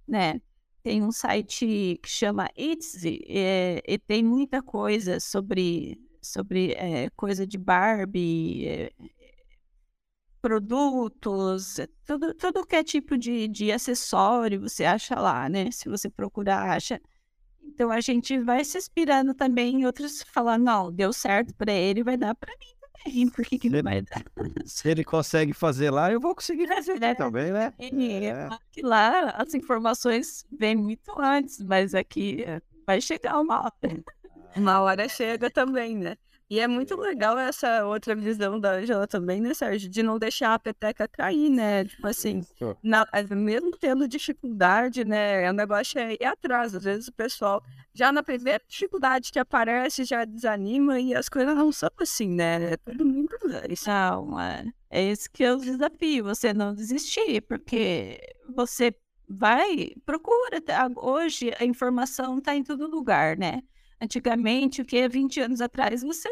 né? 0.07 0.41
Tem 0.85 1.03
um 1.03 1.11
site 1.11 1.99
que 2.01 2.09
chama 2.09 2.49
Etsy, 2.57 3.25
é, 3.27 3.83
e 3.89 3.99
tem 3.99 4.23
muita 4.23 4.63
coisa 4.63 5.19
sobre, 5.19 6.01
sobre 6.23 6.75
é, 6.75 7.11
coisa 7.17 7.45
de 7.45 7.59
Barbie, 7.59 8.69
é, 8.69 8.93
produtos, 10.45 11.77
tudo, 12.05 12.35
tudo 12.35 12.67
que 12.67 12.77
é 12.77 12.85
tipo 12.85 13.17
de, 13.17 13.49
de 13.49 13.73
acessório 13.73 14.61
você 14.61 14.85
acha 14.85 15.19
lá, 15.19 15.49
né? 15.49 15.71
Se 15.71 15.89
você 15.89 16.11
procurar, 16.11 16.71
acha. 16.71 17.01
Então 17.63 17.91
a 17.91 17.99
gente 18.03 18.39
vai 18.41 18.63
se 18.63 18.77
inspirando 18.77 19.33
também 19.33 19.77
em 19.77 19.87
outros, 19.87 20.23
falar, 20.23 20.59
não, 20.59 20.93
deu 20.93 21.15
certo 21.15 21.55
para 21.55 21.73
ele, 21.73 22.05
vai 22.05 22.19
dar 22.19 22.35
para 22.35 22.53
mim 22.59 22.75
também, 22.79 23.27
por 23.33 23.43
que, 23.43 23.59
que 23.59 23.71
não 23.71 23.83
vai 23.83 24.03
dar? 24.03 24.23
Se 24.67 24.87
ele 24.87 25.03
consegue 25.03 25.55
fazer 25.55 25.91
lá, 25.91 26.13
eu 26.13 26.21
vou 26.21 26.35
conseguir 26.35 26.69
fazer 26.69 27.03
é, 27.03 27.15
também, 27.15 27.51
né? 27.51 27.73
É. 27.79 28.27
é. 28.27 28.49
Lá 28.83 29.31
as 29.31 29.55
informações 29.55 30.45
vêm 30.53 30.77
muito 30.77 31.19
antes, 31.19 31.59
mas 31.61 31.95
aqui 31.95 32.45
vai 32.87 33.01
chegar 33.01 33.41
uma 33.41 33.63
hora. 33.63 34.05
Uma 34.55 34.81
hora 34.83 35.09
chega 35.09 35.51
também, 35.51 35.97
né? 35.97 36.19
E 36.55 36.61
é 36.61 36.69
muito 36.69 36.95
legal 36.95 37.37
essa 37.37 37.85
outra 37.85 38.15
visão 38.15 38.61
da 38.61 38.75
Angela 38.75 39.09
também, 39.09 39.41
né, 39.41 39.53
Sérgio? 39.53 39.91
De 39.91 40.05
não 40.05 40.21
deixar 40.21 40.55
a 40.55 40.59
peteca 40.59 41.09
cair, 41.09 41.51
né? 41.51 41.85
Tipo 41.85 42.07
assim, 42.07 42.45
na, 42.81 43.05
mesmo 43.29 43.73
tendo 43.77 44.07
dificuldade, 44.07 45.05
né? 45.05 45.51
O 45.51 45.53
negócio 45.53 45.99
é 45.99 46.13
ir 46.13 46.25
atrás. 46.25 46.73
Às 46.73 46.85
vezes 46.85 47.09
o 47.09 47.13
pessoal, 47.13 47.61
já 47.93 48.13
na 48.13 48.23
primeira 48.23 48.63
dificuldade 48.69 49.33
que 49.33 49.39
aparece, 49.41 50.05
já 50.05 50.25
desanima 50.25 51.01
e 51.01 51.13
as 51.13 51.29
coisas 51.29 51.57
não 51.57 51.73
são 51.73 51.91
assim, 51.99 52.29
né? 52.29 52.75
É 52.75 52.77
tudo 52.77 53.05
muito. 53.05 53.37
Não, 53.85 54.41
é, 54.41 54.65
é 54.91 55.03
esse 55.03 55.29
que 55.29 55.43
é 55.43 55.53
o 55.53 55.57
desafio, 55.57 56.23
você 56.23 56.55
não 56.55 56.73
desistir, 56.73 57.41
porque 57.49 58.21
você 58.55 58.95
vai, 59.29 59.93
procura. 60.07 60.61
Tá? 60.61 60.89
Hoje 60.99 61.53
a 61.59 61.65
informação 61.65 62.39
está 62.39 62.55
em 62.55 62.63
todo 62.63 62.87
lugar, 62.87 63.37
né? 63.37 63.61
Antigamente, 64.01 64.83
o 64.83 64.85
que 64.85 65.09
20 65.09 65.41
anos 65.41 65.61
atrás, 65.61 66.03
você 66.03 66.29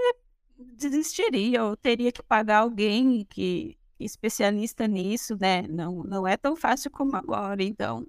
desistiria 0.59 1.65
ou 1.65 1.77
teria 1.77 2.13
que 2.13 2.23
pagar 2.23 2.59
alguém 2.59 3.25
que 3.29 3.77
especialista 3.99 4.87
nisso, 4.87 5.37
né? 5.41 5.63
Não, 5.69 6.03
não 6.03 6.27
é 6.27 6.37
tão 6.37 6.57
fácil 6.57 6.91
como 6.91 7.17
agora. 7.17 7.63
Então, 7.63 8.07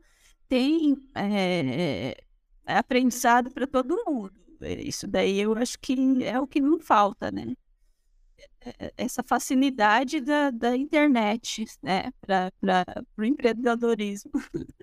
tem 0.47 0.97
é, 1.15 2.15
é 2.65 2.77
aprendizado 2.77 3.51
para 3.51 3.67
todo 3.67 4.03
mundo. 4.05 4.33
Isso 4.61 5.07
daí 5.07 5.39
eu 5.39 5.53
acho 5.55 5.77
que 5.79 6.23
é 6.23 6.39
o 6.39 6.47
que 6.47 6.61
não 6.61 6.79
falta, 6.79 7.31
né? 7.31 7.53
É, 8.61 8.93
essa 8.97 9.21
facilidade 9.23 10.21
da, 10.21 10.49
da 10.49 10.75
internet, 10.75 11.65
né, 11.81 12.11
para 12.21 12.51
o 13.17 13.23
empreendedorismo. 13.23 14.31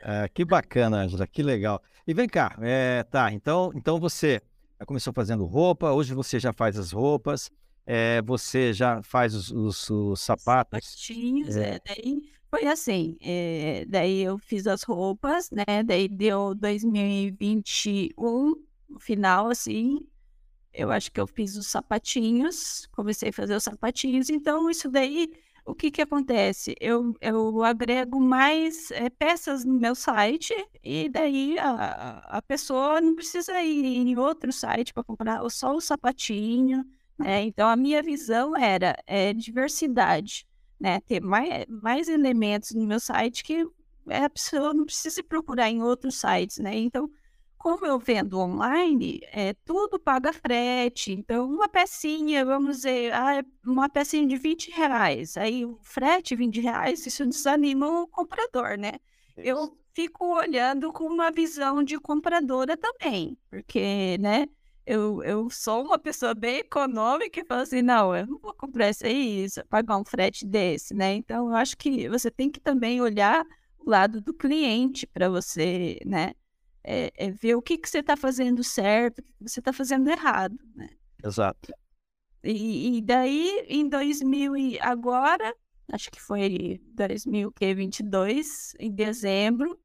É, 0.02 0.28
que 0.28 0.44
bacana, 0.44 0.98
Angela, 0.98 1.26
que 1.26 1.42
legal. 1.42 1.82
E 2.06 2.12
vem 2.12 2.28
cá, 2.28 2.56
é, 2.60 3.02
tá, 3.04 3.32
então, 3.32 3.70
então 3.74 3.98
você 3.98 4.42
começou 4.86 5.12
fazendo 5.12 5.44
roupa, 5.44 5.92
hoje 5.92 6.14
você 6.14 6.38
já 6.38 6.52
faz 6.52 6.78
as 6.78 6.92
roupas, 6.92 7.50
é, 7.86 8.22
você 8.22 8.72
já 8.72 9.02
faz 9.02 9.34
os, 9.34 9.50
os, 9.50 9.90
os 9.90 10.20
sapatos. 10.20 10.84
Sapatinhos, 10.84 11.56
é. 11.56 11.76
é. 11.76 11.80
daí 11.86 12.30
foi 12.50 12.66
assim, 12.66 13.16
é, 13.20 13.84
daí 13.86 14.22
eu 14.22 14.36
fiz 14.36 14.66
as 14.66 14.82
roupas, 14.82 15.50
né, 15.50 15.82
daí 15.84 16.08
deu 16.08 16.54
2021, 16.54 18.54
no 18.88 18.98
final, 18.98 19.48
assim, 19.48 20.04
eu 20.72 20.90
acho 20.90 21.12
que 21.12 21.20
eu 21.20 21.26
fiz 21.26 21.56
os 21.56 21.68
sapatinhos, 21.68 22.88
comecei 22.92 23.28
a 23.28 23.32
fazer 23.32 23.54
os 23.54 23.62
sapatinhos, 23.62 24.30
então 24.30 24.68
isso 24.68 24.90
daí 24.90 25.30
o 25.70 25.74
que 25.74 25.90
que 25.90 26.02
acontece? 26.02 26.74
Eu, 26.80 27.14
eu 27.20 27.62
agrego 27.62 28.20
mais 28.20 28.90
é, 28.90 29.08
peças 29.08 29.64
no 29.64 29.74
meu 29.78 29.94
site 29.94 30.54
e 30.82 31.08
daí 31.08 31.58
a, 31.58 32.18
a 32.38 32.42
pessoa 32.42 33.00
não 33.00 33.14
precisa 33.14 33.60
ir 33.62 33.84
em 33.84 34.18
outro 34.18 34.52
site 34.52 34.92
para 34.92 35.04
comprar 35.04 35.48
só 35.50 35.74
o 35.74 35.80
sapatinho, 35.80 36.84
né? 37.18 37.42
Então 37.42 37.68
a 37.68 37.76
minha 37.76 38.02
visão 38.02 38.56
era 38.56 38.96
é, 39.06 39.32
diversidade, 39.32 40.46
né? 40.78 41.00
Ter 41.00 41.20
mais, 41.20 41.66
mais 41.68 42.08
elementos 42.08 42.72
no 42.72 42.86
meu 42.86 43.00
site 43.00 43.44
que 43.44 43.66
a 44.08 44.28
pessoa 44.30 44.74
não 44.74 44.84
precisa 44.84 45.22
procurar 45.22 45.70
em 45.70 45.82
outros 45.82 46.16
sites, 46.16 46.58
né? 46.58 46.76
Então 46.76 47.10
como 47.60 47.84
eu 47.84 47.98
vendo 47.98 48.38
online, 48.38 49.20
é, 49.32 49.52
tudo 49.66 50.00
paga 50.00 50.32
frete. 50.32 51.12
Então, 51.12 51.46
uma 51.46 51.68
pecinha, 51.68 52.42
vamos 52.42 52.78
dizer, 52.78 53.12
ah, 53.12 53.44
uma 53.66 53.86
pecinha 53.86 54.26
de 54.26 54.34
20 54.38 54.70
reais. 54.70 55.36
Aí, 55.36 55.66
o 55.66 55.78
frete, 55.82 56.34
20 56.34 56.58
reais, 56.58 57.06
isso 57.06 57.26
desanima 57.26 57.86
o 57.86 58.08
comprador, 58.08 58.78
né? 58.78 58.92
Isso. 59.36 59.46
Eu 59.46 59.78
fico 59.94 60.24
olhando 60.34 60.90
com 60.90 61.04
uma 61.04 61.30
visão 61.30 61.82
de 61.82 61.98
compradora 62.00 62.78
também, 62.78 63.36
porque, 63.50 64.16
né? 64.18 64.46
Eu, 64.86 65.22
eu 65.22 65.50
sou 65.50 65.84
uma 65.84 65.98
pessoa 65.98 66.34
bem 66.34 66.60
econômica 66.60 67.40
e 67.40 67.44
falo 67.44 67.60
assim, 67.60 67.82
não, 67.82 68.16
eu 68.16 68.26
não 68.26 68.38
vou 68.38 68.54
comprar 68.54 68.88
isso 68.88 69.04
aí, 69.04 69.44
isso, 69.44 69.62
pagar 69.68 69.98
um 69.98 70.04
frete 70.04 70.46
desse, 70.46 70.94
né? 70.94 71.12
Então, 71.12 71.50
eu 71.50 71.56
acho 71.56 71.76
que 71.76 72.08
você 72.08 72.30
tem 72.30 72.50
que 72.50 72.58
também 72.58 73.02
olhar 73.02 73.44
o 73.78 73.90
lado 73.90 74.18
do 74.22 74.32
cliente 74.32 75.06
para 75.06 75.28
você, 75.28 75.98
né? 76.06 76.32
É, 76.84 77.12
é 77.16 77.30
ver 77.30 77.54
o 77.54 77.62
que, 77.62 77.78
que 77.78 77.88
você 77.88 77.98
está 77.98 78.16
fazendo 78.16 78.62
certo, 78.64 79.18
o 79.18 79.22
que 79.22 79.50
você 79.50 79.60
está 79.60 79.72
fazendo 79.72 80.08
errado. 80.08 80.58
Né? 80.74 80.88
Exato. 81.24 81.72
E, 82.42 82.98
e, 82.98 83.02
daí, 83.02 83.66
em 83.68 83.88
2000 83.88 84.56
e 84.56 84.80
agora, 84.80 85.54
acho 85.92 86.10
que 86.10 86.20
foi 86.20 86.80
2022, 86.94 88.74
em 88.78 88.90
dezembro, 88.90 89.78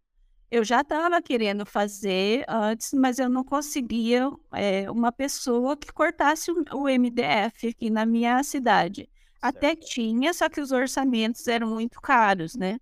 eu 0.49 0.63
já 0.63 0.81
estava 0.81 1.21
querendo 1.21 1.65
fazer 1.65 2.45
antes, 2.47 2.93
mas 2.93 3.19
eu 3.19 3.27
não 3.27 3.43
conseguia 3.43 4.29
é, 4.53 4.89
uma 4.89 5.11
pessoa 5.11 5.75
que 5.75 5.91
cortasse 5.91 6.49
o, 6.51 6.87
MDF 6.87 7.67
aqui 7.67 7.89
na 7.89 8.05
minha 8.05 8.41
cidade. 8.43 9.01
Certo. 9.01 9.57
Até 9.57 9.75
tinha, 9.75 10.33
só 10.33 10.47
que 10.47 10.61
os 10.61 10.71
orçamentos 10.71 11.45
eram 11.47 11.67
muito 11.71 11.99
caros, 11.99 12.55
né? 12.55 12.79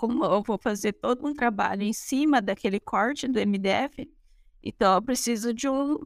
Como 0.00 0.24
eu 0.24 0.42
vou 0.42 0.56
fazer 0.56 0.94
todo 0.94 1.26
um 1.26 1.34
trabalho 1.34 1.82
em 1.82 1.92
cima 1.92 2.40
daquele 2.40 2.80
corte 2.80 3.28
do 3.28 3.38
MDF, 3.38 4.10
então 4.62 4.94
eu 4.94 5.02
preciso 5.02 5.52
de 5.52 5.68
um 5.68 5.98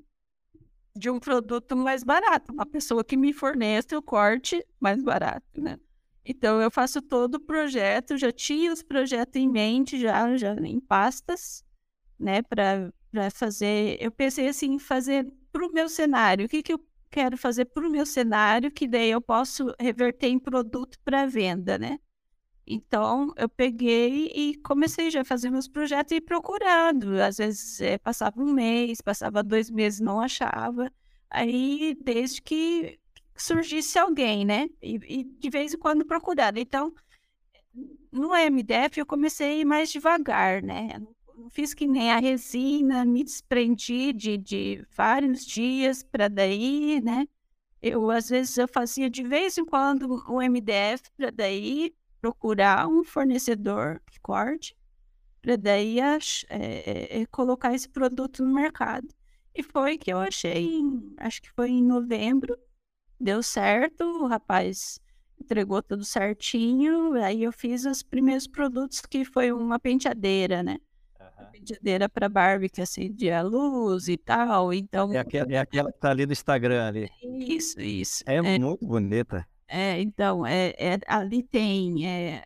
de 0.97 1.09
um 1.11 1.21
produto 1.21 1.77
mais 1.77 2.03
barato, 2.03 2.53
uma 2.53 2.67
pessoa 2.67 3.05
que 3.05 3.17
me 3.17 3.33
forneça 3.33 3.97
o 3.97 4.03
corte 4.03 4.65
mais 4.81 5.01
barato, 5.01 5.45
né? 5.61 5.79
Então 6.25 6.61
eu 6.61 6.73
faço 6.73 7.01
todo 7.01 7.37
o 7.37 7.41
projeto, 7.41 8.17
já 8.17 8.33
tinha 8.33 8.73
os 8.73 8.83
projetos 8.83 9.41
em 9.41 9.49
mente 9.49 9.97
já, 9.97 10.37
já 10.37 10.55
em 10.55 10.81
pastas, 10.81 11.65
né, 12.19 12.43
para 12.43 12.93
fazer. 13.33 13.97
Eu 14.01 14.11
pensei 14.11 14.49
assim, 14.49 14.77
fazer 14.81 15.25
para 15.53 15.65
o 15.65 15.73
meu 15.73 15.89
cenário. 15.89 16.47
O 16.47 16.49
que 16.49 16.65
que 16.65 16.73
eu 16.73 16.85
quero 17.11 17.37
fazer 17.37 17.67
para 17.67 17.87
o 17.87 17.91
meu 17.91 18.07
cenário 18.07 18.73
que 18.73 18.89
daí 18.89 19.11
eu 19.11 19.21
posso 19.21 19.73
reverter 19.79 20.29
em 20.29 20.39
produto 20.39 20.99
para 21.05 21.27
venda, 21.27 21.79
né? 21.79 22.01
Então, 22.67 23.33
eu 23.37 23.49
peguei 23.49 24.31
e 24.35 24.57
comecei 24.59 25.11
já 25.11 25.21
a 25.21 25.25
fazer 25.25 25.51
meus 25.51 25.69
projetos 25.69 26.13
e 26.13 26.17
ir 26.17 26.21
procurando. 26.23 27.21
Às 27.21 27.37
vezes 27.37 27.81
é, 27.81 27.99
passava 27.99 28.41
um 28.41 28.53
mês, 28.53 29.01
passava 29.01 29.43
dois 29.43 29.71
meses, 29.71 30.01
não 30.01 30.21
achava. 30.21 30.91
Aí, 31.31 31.97
desde 32.03 32.41
que 32.41 32.99
surgisse 33.37 33.99
alguém, 33.99 34.45
né? 34.45 34.69
E, 34.83 34.99
e 35.09 35.25
de 35.25 35.51
vez 35.51 35.75
em 35.75 35.79
quando 35.79 36.07
procurando. 36.07 36.59
Então, 36.59 36.95
no 38.11 38.31
MDF 38.35 38.99
eu 38.99 39.07
comecei 39.07 39.65
mais 39.65 39.91
devagar, 39.91 40.63
né? 40.63 41.01
Não 41.37 41.51
fiz 41.51 41.75
que 41.75 41.87
nem 41.87 42.13
a 42.13 42.19
resina, 42.19 43.05
me 43.05 43.25
desprendi 43.25 44.13
de, 44.13 44.39
de 44.39 44.87
vários 44.97 45.45
dias 45.45 46.03
para 46.03 46.29
daí, 46.29 47.01
né? 47.03 47.27
Eu, 47.83 48.11
às 48.11 48.31
vezes, 48.31 48.57
eu 48.57 48.69
fazia 48.69 49.11
de 49.11 49.23
vez 49.23 49.59
em 49.59 49.65
quando 49.65 50.09
o 50.29 50.41
MDF 50.41 51.11
para 51.17 51.31
daí 51.31 51.93
procurar 52.25 52.89
um 52.89 53.05
fornecedor 53.05 54.01
que 54.11 54.19
corte, 54.19 54.75
para 55.43 55.57
daí 55.57 56.01
é, 56.01 56.19
é, 56.49 57.27
colocar 57.27 57.75
esse 57.75 57.87
produto 57.87 58.43
no 58.43 58.55
mercado. 58.55 59.07
E 59.55 59.63
foi 59.63 59.99
que 59.99 60.11
eu 60.11 60.17
achei, 60.17 60.81
acho 61.19 61.43
que 61.43 61.51
foi 61.51 61.69
em 61.69 61.85
novembro, 61.85 62.57
deu 63.21 63.43
certo, 63.43 64.03
o 64.05 64.27
rapaz 64.27 64.99
entregou 65.39 65.83
tudo 65.83 66.03
certinho, 66.03 67.13
aí 67.23 67.43
eu 67.43 67.53
fiz 67.53 67.85
os 67.85 68.03
primeiros 68.03 68.47
produtos 68.47 69.03
que 69.03 69.23
foi 69.23 69.53
uma 69.53 69.79
penteadeira, 69.79 70.63
né? 70.63 70.79
Uhum. 71.21 71.51
Penteadeira 71.53 72.09
para 72.09 72.27
Barbie 72.27 72.71
que 72.71 72.81
acendia 72.81 73.41
a 73.41 73.43
luz 73.43 74.09
e 74.09 74.17
tal, 74.17 74.73
então... 74.73 75.13
É 75.13 75.19
aquela, 75.19 75.53
é 75.53 75.59
aquela 75.59 75.93
que 75.93 75.99
tá 75.99 76.09
ali 76.09 76.25
no 76.25 76.33
Instagram 76.33 76.87
ali. 76.87 77.11
Isso, 77.23 77.79
isso. 77.83 78.25
É, 78.27 78.37
é 78.37 78.59
muito 78.59 78.83
bonita. 78.87 79.47
É, 79.67 80.01
então, 80.01 80.47
é, 80.47 80.75
é, 80.79 80.99
ali 81.07 81.43
tem 81.43 82.07
é, 82.07 82.45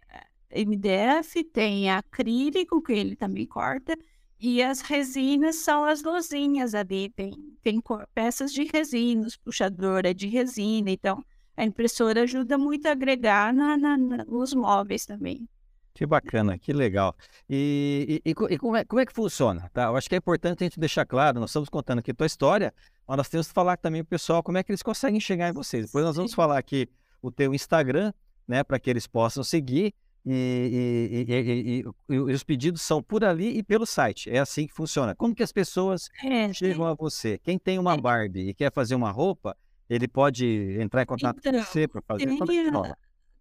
MDF, 0.51 1.45
tem 1.45 1.91
acrílico, 1.91 2.83
que 2.83 2.93
ele 2.93 3.17
também 3.17 3.47
corta, 3.47 3.97
e 4.41 4.63
as 4.63 4.81
resinas 4.81 5.57
são 5.57 5.85
as 5.85 6.03
luzinhas 6.03 6.75
ali, 6.75 7.11
tem, 7.11 7.33
tem 7.63 7.83
peças 8.15 8.53
de 8.53 8.65
resinas, 8.65 9.37
puxadora 9.37 10.15
de 10.15 10.29
resina, 10.29 10.91
então 10.91 11.25
a 11.57 11.65
impressora 11.65 12.23
ajuda 12.23 12.57
muito 12.57 12.87
a 12.87 12.93
agregar 12.93 13.53
na, 13.53 13.77
na, 13.77 13.97
na, 13.97 14.25
nos 14.25 14.55
móveis 14.55 15.05
também. 15.05 15.49
Que 15.93 16.07
bacana, 16.07 16.57
que 16.57 16.73
legal. 16.73 17.17
E, 17.51 18.23
e, 18.25 18.31
e 18.31 18.35
como, 18.59 18.77
é, 18.77 18.85
como, 18.85 19.01
é, 19.01 19.05
que 19.05 19.13
funciona? 19.13 19.69
Tá? 19.75 19.87
Eu 19.87 19.97
acho 19.97 20.09
que 20.09 20.15
é 20.15 20.19
importante 20.19 20.63
a 20.63 20.67
gente 20.67 20.79
deixar 20.79 21.05
claro, 21.05 21.41
nós 21.41 21.51
estamos 21.51 21.69
contando 21.69 21.99
aqui 21.99 22.13
a 22.13 22.15
tua 22.15 22.27
história, 22.27 22.73
mas 23.05 23.17
nós 23.17 23.29
temos 23.29 23.49
que 23.49 23.53
falar 23.53 23.77
também 23.77 24.05
para 24.05 24.07
o 24.07 24.11
pessoal 24.11 24.41
como 24.41 24.57
é 24.57 24.63
que 24.63 24.71
eles 24.71 24.85
conseguem 24.85 25.19
chegar 25.19 25.49
em 25.49 25.53
vocês. 25.53 25.87
Depois 25.87 26.05
nós 26.05 26.15
vamos 26.15 26.33
falar 26.33 26.57
aqui 26.57 26.89
o 27.21 27.31
teu 27.31 27.55
Instagram, 27.55 28.13
né, 28.47 28.63
para 28.63 28.79
que 28.79 28.89
eles 28.89 29.07
possam 29.07 29.43
seguir. 29.43 29.95
E, 30.27 31.25
e, 31.27 31.85
e, 32.13 32.19
os 32.19 32.45
pedidos 32.45 32.83
são 32.83 33.03
por 33.03 33.25
ali 33.25 33.57
e 33.57 33.63
pelo 33.63 33.87
site. 33.87 34.29
É 34.29 34.39
assim 34.39 34.67
que 34.67 34.75
funciona. 34.75 35.15
Como 35.15 35.35
que 35.35 35.43
as 35.43 35.53
pessoas 35.53 36.11
é, 36.23 36.53
chegam 36.53 36.85
a 36.85 36.95
você? 36.95 37.39
Quem 37.39 37.59
tem 37.59 37.79
uma 37.79 37.95
é. 37.95 38.01
Barbie 38.01 38.49
e 38.49 38.55
quer 38.55 38.71
fazer 38.73 38.95
uma 38.95 39.11
roupa, 39.11 39.57
ele 39.89 40.07
pode 40.07 40.77
entrar 40.79 41.03
em 41.03 41.07
contato 41.07 41.39
então, 41.39 41.53
com 41.53 41.63
você 41.63 41.89
para 41.89 42.03
fazer. 42.03 42.27
Tem, 42.27 42.95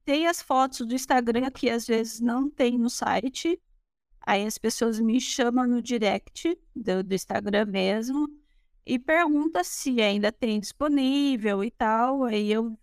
tem 0.06 0.28
as 0.28 0.42
fotos 0.42 0.86
do 0.88 0.94
Instagram 0.94 1.50
que 1.52 1.70
às 1.70 1.86
vezes 1.86 2.22
não 2.22 2.50
tem 2.50 2.78
no 2.78 2.90
site. 2.90 3.60
Aí 4.26 4.46
as 4.46 4.58
pessoas 4.58 5.00
me 5.00 5.20
chamam 5.20 5.68
no 5.68 5.82
direct 5.82 6.58
do, 6.74 7.04
do 7.04 7.14
Instagram 7.14 7.66
mesmo 7.66 8.30
e 8.86 8.98
perguntam 8.98 9.62
se 9.64 10.02
ainda 10.02 10.32
tem 10.32 10.60
disponível 10.60 11.64
e 11.64 11.72
tal. 11.72 12.24
Aí 12.24 12.50
eu 12.52 12.78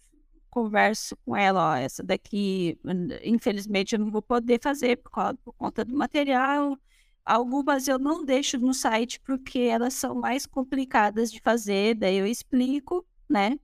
converso 0.54 1.16
com 1.24 1.36
ela, 1.36 1.72
ó, 1.72 1.76
essa 1.76 2.02
daqui, 2.02 2.78
infelizmente 3.24 3.94
eu 3.94 3.98
não 3.98 4.10
vou 4.10 4.22
poder 4.22 4.60
fazer 4.62 4.96
por, 4.98 5.10
causa, 5.10 5.36
por 5.44 5.52
conta 5.54 5.84
do 5.84 5.96
material. 5.96 6.78
Algumas 7.24 7.88
eu 7.88 7.98
não 7.98 8.24
deixo 8.24 8.58
no 8.58 8.72
site 8.74 9.20
porque 9.20 9.58
elas 9.60 9.94
são 9.94 10.14
mais 10.14 10.46
complicadas 10.46 11.32
de 11.32 11.40
fazer, 11.40 11.96
daí 11.96 12.16
eu 12.16 12.26
explico, 12.26 13.04
né? 13.28 13.58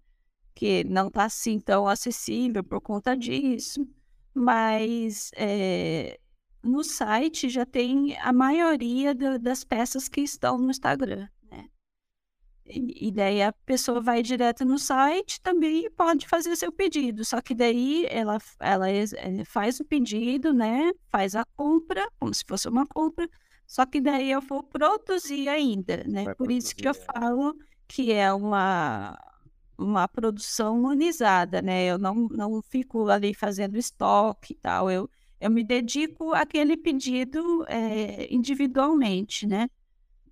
que 0.55 0.85
não 0.85 1.09
está 1.09 1.25
assim 1.25 1.59
tão 1.59 1.87
acessível 1.89 2.63
por 2.63 2.81
conta 2.81 3.17
disso, 3.17 3.87
mas 4.35 5.31
é, 5.35 6.21
no 6.63 6.85
site 6.85 7.49
já 7.49 7.65
tem 7.65 8.17
a 8.19 8.33
maioria 8.33 9.15
do, 9.15 9.39
das 9.39 9.65
peças 9.65 10.09
que 10.09 10.21
estão 10.21 10.59
no 10.59 10.71
Instagram? 10.71 11.29
E, 12.67 13.09
e, 13.09 13.11
daí 13.11 13.43
a 13.43 13.53
pessoa 13.53 14.01
vai 14.01 14.23
direto 14.23 14.65
no 14.65 14.79
site 14.79 15.41
também 15.41 15.91
pode 15.91 16.29
fazer 16.29 16.55
seu 16.55 16.71
pedido, 16.71 17.25
só 17.25 17.41
que 17.41 17.55
daí 17.55 18.07
ela, 18.09 18.39
ela 18.61 18.89
é, 18.89 19.45
faz 19.45 19.81
o 19.81 19.85
pedido, 19.85 20.53
né? 20.53 20.93
Faz 21.11 21.35
a 21.35 21.45
compra, 21.57 22.09
como 22.19 22.33
se 22.33 22.45
fosse 22.47 22.69
uma 22.69 22.87
compra, 22.87 23.29
só 23.67 23.85
que 23.87 24.01
daí 24.01 24.31
eu 24.31 24.41
vou 24.41 24.63
produzir 24.63 25.49
ainda, 25.49 26.05
né? 26.07 26.25
Vai 26.25 26.35
Por 26.35 26.47
produzir, 26.47 26.59
isso 26.59 26.77
que 26.77 26.87
eu 26.87 26.93
é. 26.93 26.95
falo 26.95 27.57
que 27.89 28.13
é 28.13 28.33
uma 28.33 29.19
uma 29.81 30.07
produção 30.07 30.79
humanizada, 30.79 31.63
né? 31.63 31.87
Eu 31.87 31.99
não, 31.99 32.29
não 32.31 32.63
fico 32.63 33.09
ali 33.09 33.33
fazendo 33.35 33.79
estoque 33.79 34.53
e 34.53 34.57
tal, 34.57 34.91
eu, 34.91 35.09
eu 35.41 35.51
me 35.51 35.65
dedico 35.65 36.35
àquele 36.35 36.77
pedido 36.77 37.65
é, 37.67 38.33
individualmente, 38.33 39.47
né? 39.47 39.69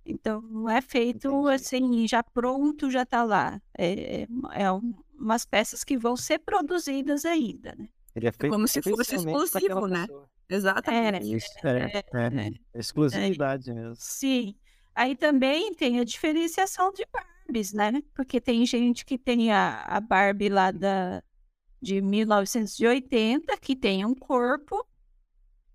Então, 0.09 0.41
não 0.41 0.67
é 0.67 0.81
feito 0.81 1.27
Entendi. 1.27 1.53
assim, 1.53 2.07
já 2.07 2.23
pronto, 2.23 2.89
já 2.89 3.03
está 3.03 3.23
lá. 3.23 3.61
É, 3.77 4.27
é 4.53 4.71
um, 4.71 4.93
umas 5.17 5.45
peças 5.45 5.83
que 5.83 5.97
vão 5.97 6.17
ser 6.17 6.39
produzidas 6.39 7.25
ainda, 7.25 7.75
né? 7.77 7.87
Ele 8.15 8.27
é 8.27 8.31
feito 8.31 8.51
Como 8.51 8.67
se 8.67 8.81
fosse 8.81 9.15
exclusivo, 9.15 9.87
né? 9.87 10.07
Exatamente. 10.49 11.31
É, 11.31 11.35
Isso, 11.35 11.49
é, 11.63 12.03
é, 12.13 12.47
é, 12.73 12.79
exclusividade 12.79 13.71
mesmo. 13.71 13.95
Sim. 13.97 14.55
Aí 14.95 15.15
também 15.15 15.73
tem 15.75 15.99
a 15.99 16.03
diferenciação 16.03 16.91
de 16.91 17.05
Barbies, 17.13 17.71
né? 17.71 18.01
Porque 18.15 18.41
tem 18.41 18.65
gente 18.65 19.05
que 19.05 19.17
tem 19.17 19.51
a, 19.51 19.83
a 19.83 20.01
Barbie 20.01 20.49
lá 20.49 20.71
da, 20.71 21.21
de 21.79 22.01
1980, 22.01 23.55
que 23.57 23.75
tem 23.75 24.03
um 24.03 24.15
corpo, 24.15 24.83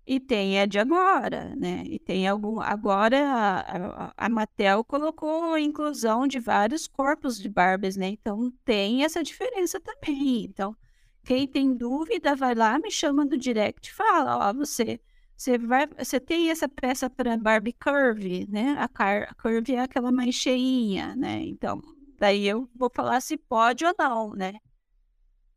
e 0.07 0.19
tem 0.19 0.59
a 0.59 0.65
de 0.65 0.79
agora, 0.79 1.55
né? 1.55 1.83
E 1.85 1.99
tem 1.99 2.27
algum. 2.27 2.59
Agora 2.59 3.17
a, 3.19 4.07
a, 4.07 4.13
a 4.17 4.29
Mattel 4.29 4.83
colocou 4.83 5.53
a 5.53 5.59
inclusão 5.59 6.27
de 6.27 6.39
vários 6.39 6.87
corpos 6.87 7.39
de 7.39 7.49
Barbies, 7.49 7.97
né? 7.97 8.09
Então 8.09 8.51
tem 8.63 9.03
essa 9.03 9.23
diferença 9.23 9.79
também. 9.79 10.45
Então, 10.45 10.75
quem 11.23 11.47
tem 11.47 11.73
dúvida, 11.75 12.35
vai 12.35 12.53
lá, 12.53 12.77
me 12.79 12.91
chama 12.91 13.25
no 13.25 13.37
direct, 13.37 13.91
fala, 13.93 14.49
ó, 14.49 14.53
você 14.53 14.99
você, 15.37 15.57
vai, 15.57 15.87
você 15.87 16.19
tem 16.19 16.49
essa 16.49 16.67
peça 16.69 17.09
para 17.09 17.37
Barbie 17.37 17.73
Curve, 17.73 18.47
né? 18.49 18.75
A, 18.79 18.87
car, 18.87 19.27
a 19.29 19.33
Curve 19.35 19.75
é 19.75 19.81
aquela 19.81 20.11
mais 20.11 20.33
cheinha, 20.33 21.15
né? 21.15 21.41
Então, 21.41 21.81
daí 22.17 22.47
eu 22.47 22.69
vou 22.73 22.89
falar 22.93 23.19
se 23.21 23.37
pode 23.37 23.85
ou 23.85 23.93
não, 23.99 24.33
né? 24.33 24.53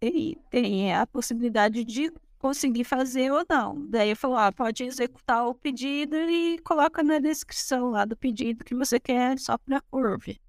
Tem, 0.01 0.37
tem 0.51 0.95
a 0.95 1.07
possibilidade 1.07 1.85
de 1.85 2.13
conseguir 2.39 2.85
fazer 2.85 3.31
ou 3.31 3.45
não. 3.49 3.87
Daí 3.89 4.11
eu 4.11 4.17
falo, 4.17 4.37
ah, 4.37 4.53
pode 4.53 4.85
executar 4.85 5.47
o 5.47 5.55
pedido 5.55 6.17
e 6.17 6.59
coloca 6.61 7.03
na 7.03 7.19
descrição 7.19 7.91
lá 7.91 8.05
do 8.05 8.17
pedido 8.17 8.65
que 8.65 8.75
você 8.75 8.99
quer 9.01 9.39
só 9.39 9.59
para 9.59 9.81
Curve. 9.91 10.41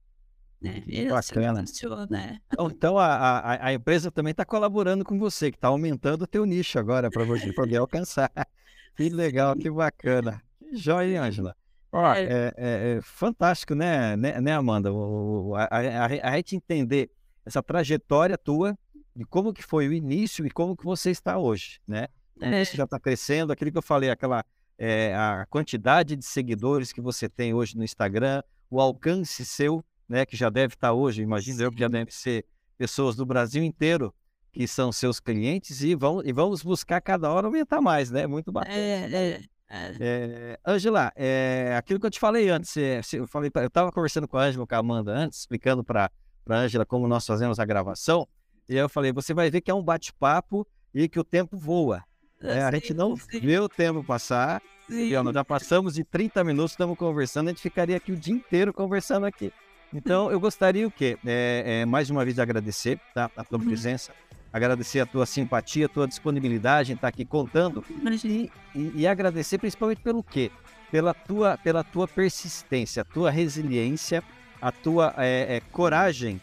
Né? 0.61 0.83
Bacana. 1.09 1.61
Funciona. 1.61 2.41
Então, 2.47 2.67
então 2.67 2.97
a, 2.97 3.07
a, 3.07 3.67
a 3.67 3.73
empresa 3.73 4.11
também 4.11 4.31
está 4.31 4.43
colaborando 4.43 5.05
com 5.05 5.17
você, 5.17 5.51
que 5.51 5.57
está 5.57 5.69
aumentando 5.69 6.23
o 6.23 6.27
teu 6.27 6.45
nicho 6.45 6.77
agora 6.77 7.09
para 7.09 7.23
você 7.23 7.51
poder 7.53 7.77
alcançar. 7.77 8.31
Que 8.95 9.07
legal, 9.07 9.55
que 9.55 9.71
bacana. 9.71 10.43
Que 10.59 10.75
joia, 10.75 11.23
Ângela? 11.23 11.55
Ó, 11.89 12.13
é. 12.13 12.23
É, 12.23 12.27
é, 12.27 12.97
é, 12.97 13.01
fantástico, 13.01 13.73
né, 13.73 14.17
né, 14.17 14.41
né 14.41 14.51
Amanda? 14.51 14.91
O, 14.91 15.55
a, 15.55 15.69
a, 15.71 16.05
a, 16.05 16.35
gente 16.35 16.57
entender 16.57 17.09
essa 17.45 17.63
trajetória 17.63 18.37
tua 18.37 18.77
de 19.19 19.25
como 19.25 19.53
que 19.53 19.61
foi 19.61 19.85
o 19.85 19.91
início 19.91 20.45
e 20.45 20.49
como 20.49 20.77
que 20.77 20.85
você 20.85 21.11
está 21.11 21.37
hoje, 21.37 21.81
né? 21.85 22.07
É. 22.39 22.63
Já 22.63 22.85
está 22.85 22.97
crescendo, 22.97 23.51
aquilo 23.51 23.69
que 23.69 23.77
eu 23.77 23.81
falei, 23.81 24.09
aquela 24.09 24.45
é, 24.77 25.13
a 25.13 25.45
quantidade 25.49 26.15
de 26.15 26.23
seguidores 26.23 26.93
que 26.93 27.01
você 27.01 27.27
tem 27.27 27.53
hoje 27.53 27.75
no 27.75 27.83
Instagram, 27.83 28.41
o 28.71 28.79
alcance 28.79 29.43
seu, 29.43 29.83
né, 30.07 30.25
que 30.25 30.37
já 30.37 30.49
deve 30.49 30.75
estar 30.75 30.93
hoje, 30.93 31.21
imagino 31.21 31.61
eu 31.61 31.69
que 31.69 31.81
já 31.81 31.89
deve 31.89 32.13
ser 32.13 32.45
pessoas 32.77 33.17
do 33.17 33.25
Brasil 33.25 33.61
inteiro 33.61 34.15
que 34.53 34.65
são 34.65 34.89
seus 34.89 35.19
clientes 35.19 35.81
e, 35.81 35.93
vão, 35.95 36.21
e 36.23 36.31
vamos 36.31 36.63
buscar 36.63 37.01
cada 37.01 37.29
hora 37.29 37.47
aumentar 37.47 37.81
mais, 37.81 38.09
né? 38.09 38.25
Muito 38.25 38.53
bacana. 38.53 38.73
É, 38.73 39.11
é, 39.11 39.43
é. 39.69 39.95
é 39.99 40.59
Angela, 40.65 41.11
é, 41.13 41.75
aquilo 41.77 41.99
que 41.99 42.05
eu 42.05 42.11
te 42.11 42.21
falei 42.21 42.49
antes, 42.49 42.73
eu 43.11 43.27
falei, 43.27 43.51
eu 43.53 43.67
estava 43.67 43.91
conversando 43.91 44.29
com 44.29 44.37
a 44.37 44.43
Angela, 44.43 44.65
com 44.65 44.75
a 44.75 44.77
Amanda 44.77 45.11
antes, 45.11 45.39
explicando 45.39 45.83
para 45.83 46.09
a 46.47 46.55
Angela 46.55 46.85
como 46.85 47.05
nós 47.05 47.27
fazemos 47.27 47.59
a 47.59 47.65
gravação, 47.65 48.25
e 48.69 48.73
aí 48.73 48.79
eu 48.79 48.87
falei, 48.87 49.11
você 49.11 49.33
vai 49.33 49.49
ver 49.49 49.61
que 49.61 49.71
é 49.71 49.73
um 49.73 49.81
bate-papo 49.81 50.65
e 50.93 51.09
que 51.09 51.19
o 51.19 51.23
tempo 51.23 51.57
voa. 51.57 52.03
É, 52.41 52.61
a 52.61 52.71
gente 52.71 52.93
não 52.93 53.17
sim. 53.17 53.39
vê 53.39 53.59
o 53.59 53.67
tempo 53.67 54.03
passar. 54.03 54.61
E, 54.87 55.15
ó, 55.15 55.23
nós 55.23 55.33
já 55.33 55.43
passamos 55.43 55.95
de 55.95 56.03
30 56.03 56.43
minutos, 56.43 56.71
estamos 56.71 56.97
conversando, 56.97 57.47
a 57.47 57.51
gente 57.51 57.61
ficaria 57.61 57.97
aqui 57.97 58.11
o 58.11 58.15
dia 58.15 58.33
inteiro 58.33 58.71
conversando 58.71 59.25
aqui. 59.25 59.51
Então, 59.91 60.31
eu 60.31 60.39
gostaria 60.39 60.87
o 60.87 60.91
quê? 60.91 61.17
É, 61.25 61.81
é, 61.81 61.85
mais 61.85 62.11
uma 62.11 62.23
vez 62.23 62.37
agradecer 62.37 62.99
tá, 63.13 63.29
a 63.35 63.43
tua 63.43 63.57
uhum. 63.57 63.65
presença, 63.65 64.13
agradecer 64.53 64.99
a 64.99 65.05
tua 65.05 65.25
simpatia, 65.25 65.87
a 65.87 65.89
tua 65.89 66.07
disponibilidade 66.07 66.91
em 66.91 66.95
estar 66.95 67.07
aqui 67.07 67.25
contando 67.25 67.83
e, 68.23 68.51
e, 68.75 68.91
e, 68.95 69.07
agradecer 69.07 69.57
principalmente 69.57 70.01
pelo 70.01 70.23
quê? 70.23 70.51
Pela 70.91 71.13
tua, 71.13 71.57
pela 71.57 71.83
tua 71.83 72.07
persistência, 72.07 73.01
a 73.01 73.05
tua 73.05 73.31
resiliência, 73.31 74.23
a 74.61 74.71
tua 74.71 75.13
é, 75.17 75.57
é, 75.57 75.59
coragem 75.71 76.39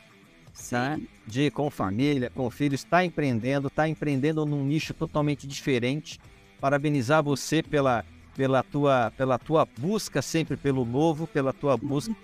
tá? 0.71 0.99
de 1.27 1.51
com 1.51 1.71
família, 1.71 2.31
com 2.35 2.49
filhos, 2.51 2.81
estar 2.81 2.99
tá 2.99 3.05
empreendendo, 3.05 3.69
estar 3.69 3.83
tá 3.83 3.89
empreendendo 3.89 4.45
num 4.47 4.65
nicho 4.65 4.95
totalmente 4.95 5.47
diferente. 5.47 6.19
Parabenizar 6.61 7.23
você 7.23 7.63
pela, 7.63 8.05
pela, 8.35 8.63
tua, 8.63 9.13
pela 9.17 9.39
tua 9.39 9.67
busca 9.79 10.23
sempre 10.23 10.57
pelo 10.57 10.85
novo, 10.85 11.27
pela 11.27 11.53
tua 11.53 11.77
busca 11.77 12.15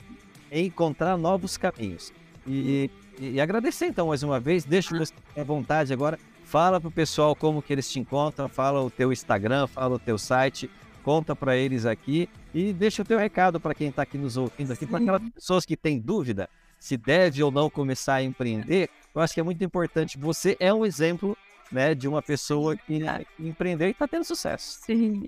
em 0.51 0.67
encontrar 0.67 1.17
novos 1.17 1.57
caminhos. 1.57 2.13
E, 2.47 2.91
e, 3.19 3.31
e 3.35 3.41
agradecer 3.41 3.87
então 3.87 4.09
mais 4.09 4.23
uma 4.23 4.41
vez, 4.41 4.65
deixa 4.65 4.97
você 4.97 5.13
à 5.37 5.45
vontade 5.45 5.93
agora, 5.93 6.19
fala 6.45 6.81
para 6.81 6.89
o 6.89 6.93
pessoal 6.93 7.35
como 7.35 7.63
que 7.63 7.73
eles 7.73 7.91
te 7.91 8.01
encontram, 8.01 8.49
fala 8.49 8.81
o 8.83 8.91
teu 8.91 9.13
Instagram, 9.13 9.67
fala 9.67 9.95
o 9.95 9.99
teu 9.99 10.19
site, 10.19 10.71
conta 11.03 11.35
para 11.35 11.57
eles 11.57 11.87
aqui 11.87 12.29
e 12.55 12.73
deixa 12.73 13.03
o 13.03 13.05
teu 13.05 13.19
recado 13.19 13.59
para 13.61 13.75
quem 13.75 13.89
está 13.89 14.03
aqui 14.03 14.19
nos 14.19 14.37
ouvindo 14.37 14.73
aqui, 14.73 14.87
para 14.87 14.99
aquelas 14.99 15.23
pessoas 15.31 15.65
que 15.65 15.77
têm 15.77 15.99
dúvida 15.99 16.49
se 16.83 16.97
deve 16.97 17.45
ou 17.45 17.53
não 17.53 17.71
começar 17.71 18.15
a 18.15 18.25
empreender, 18.25 18.91
eu 19.15 19.21
acho 19.21 19.33
que 19.33 19.39
é 19.39 19.43
muito 19.45 19.63
importante. 19.63 20.19
Você 20.19 20.57
é 20.59 20.75
um 20.75 20.85
exemplo 20.85 21.39
né, 21.71 21.95
de 21.95 22.09
uma 22.09 22.21
pessoa 22.21 22.77
que 22.77 23.01
empreendeu 23.39 23.87
e 23.87 23.93
está 23.93 24.09
tendo 24.09 24.25
sucesso. 24.25 24.81
Sim. 24.85 25.23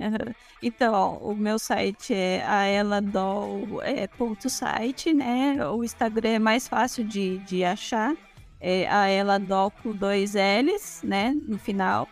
Então, 0.60 1.18
o 1.18 1.32
meu 1.32 1.56
site 1.56 2.12
é 2.12 2.44
aeladol.site, 2.44 5.10
é, 5.10 5.14
né? 5.14 5.68
O 5.68 5.84
Instagram 5.84 6.30
é 6.30 6.40
mais 6.40 6.66
fácil 6.66 7.04
de, 7.04 7.38
de 7.38 7.62
achar. 7.62 8.16
É 8.60 8.88
aeladol 8.88 9.70
com 9.70 9.92
dois 9.92 10.34
L's, 10.34 11.02
né? 11.04 11.36
No 11.46 11.56
final. 11.56 12.08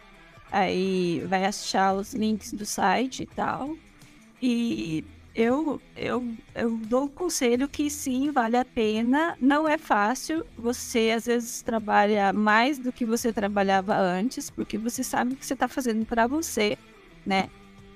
aí 0.52 1.20
vai 1.26 1.44
achar 1.44 1.94
os 1.94 2.14
links 2.14 2.52
do 2.52 2.64
site 2.64 3.24
e 3.24 3.26
tal. 3.26 3.76
E 4.40 5.04
eu, 5.34 5.80
eu, 5.96 6.34
eu 6.54 6.70
dou 6.76 7.04
um 7.04 7.08
conselho 7.08 7.68
que 7.68 7.88
sim, 7.88 8.30
vale 8.30 8.56
a 8.56 8.64
pena. 8.64 9.36
Não 9.40 9.66
é 9.66 9.78
fácil. 9.78 10.44
Você 10.58 11.12
às 11.14 11.26
vezes 11.26 11.62
trabalha 11.62 12.32
mais 12.32 12.78
do 12.78 12.92
que 12.92 13.06
você 13.06 13.32
trabalhava 13.32 13.96
antes, 13.96 14.50
porque 14.50 14.76
você 14.76 15.02
sabe 15.02 15.32
o 15.32 15.36
que 15.36 15.46
você 15.46 15.54
está 15.54 15.68
fazendo 15.68 16.04
para 16.04 16.26
você, 16.26 16.76
né? 17.24 17.48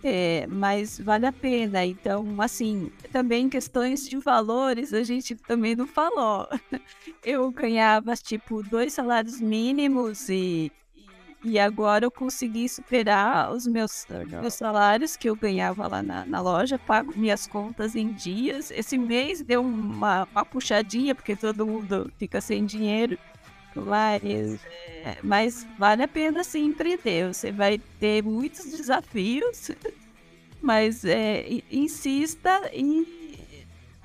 É, 0.03 0.47
mas 0.47 0.99
vale 0.99 1.27
a 1.27 1.33
pena. 1.33 1.85
Então, 1.85 2.41
assim, 2.41 2.91
também 3.13 3.49
questões 3.49 4.09
de 4.09 4.17
valores 4.19 4.95
a 4.95 5.03
gente 5.03 5.35
também 5.35 5.77
não 5.77 5.87
falou. 5.87 6.49
Eu 7.23 7.51
ganhava 7.51 8.15
tipo 8.17 8.63
dois 8.63 8.93
salários 8.93 9.41
mínimos 9.41 10.29
e 10.29 10.73
e 11.45 11.59
agora 11.59 12.05
eu 12.05 12.11
consegui 12.11 12.69
superar 12.69 13.53
os 13.53 13.67
meus, 13.67 14.07
meus 14.41 14.55
salários 14.55 15.17
que 15.17 15.29
eu 15.29 15.37
ganhava 15.37 15.87
lá 15.87 16.03
na, 16.03 16.27
na, 16.27 16.41
loja, 16.41 16.79
pago 16.79 17.13
minhas 17.17 17.47
contas 17.47 17.95
em 17.95 18.13
dias. 18.13 18.71
Esse 18.71 18.99
mês 18.99 19.43
deu 19.43 19.63
uma, 19.63 20.27
uma 20.33 20.45
puxadinha, 20.45 21.15
porque 21.15 21.37
todo 21.37 21.67
mundo 21.67 22.11
fica 22.19 22.41
sem 22.41 22.65
dinheiro. 22.65 23.19
Mas, 23.75 24.65
é, 25.05 25.19
mas 25.23 25.67
vale 25.79 26.03
a 26.03 26.09
pena 26.09 26.43
sim 26.43 26.67
empreender. 26.67 27.33
Você 27.33 27.53
vai 27.53 27.79
ter 28.01 28.23
muitos 28.23 28.65
desafios, 28.65 29.71
mas 30.61 31.05
é, 31.05 31.45
insista 31.71 32.71
e 32.73 33.26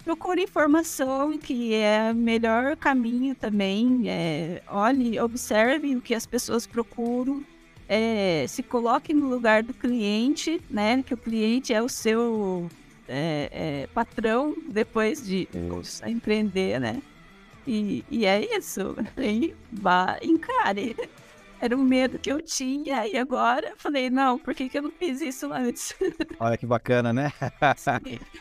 procure 0.01 0.43
informação, 0.43 1.37
que 1.37 1.73
é 1.73 2.11
o 2.11 2.15
melhor 2.15 2.75
caminho 2.75 3.35
também. 3.35 4.03
É, 4.07 4.61
olhe, 4.67 5.19
observe 5.19 5.95
o 5.95 6.01
que 6.01 6.13
as 6.13 6.25
pessoas 6.25 6.67
procuram. 6.67 7.43
É, 7.87 8.45
se 8.47 8.63
coloque 8.63 9.13
no 9.13 9.27
lugar 9.27 9.63
do 9.63 9.73
cliente, 9.73 10.61
né? 10.69 11.03
Que 11.03 11.13
o 11.13 11.17
cliente 11.17 11.73
é 11.73 11.81
o 11.81 11.89
seu 11.89 12.69
é, 13.07 13.49
é 13.51 13.87
patrão 13.93 14.55
depois 14.69 15.25
de 15.25 15.47
começar 15.69 16.05
a 16.05 16.09
empreender, 16.09 16.79
né? 16.79 17.01
E, 17.67 18.03
e 18.09 18.25
é 18.25 18.55
isso. 18.55 18.95
E 19.17 19.53
vá, 19.71 20.17
encare. 20.21 20.95
Era 21.59 21.77
um 21.77 21.83
medo 21.83 22.17
que 22.17 22.31
eu 22.31 22.41
tinha, 22.41 23.07
e 23.07 23.15
agora 23.15 23.69
eu 23.69 23.77
falei, 23.77 24.09
não, 24.09 24.39
por 24.39 24.55
que, 24.55 24.67
que 24.67 24.79
eu 24.79 24.81
não 24.81 24.91
fiz 24.91 25.21
isso 25.21 25.53
antes? 25.53 25.93
Olha 26.39 26.57
que 26.57 26.65
bacana, 26.65 27.13
né? 27.13 27.31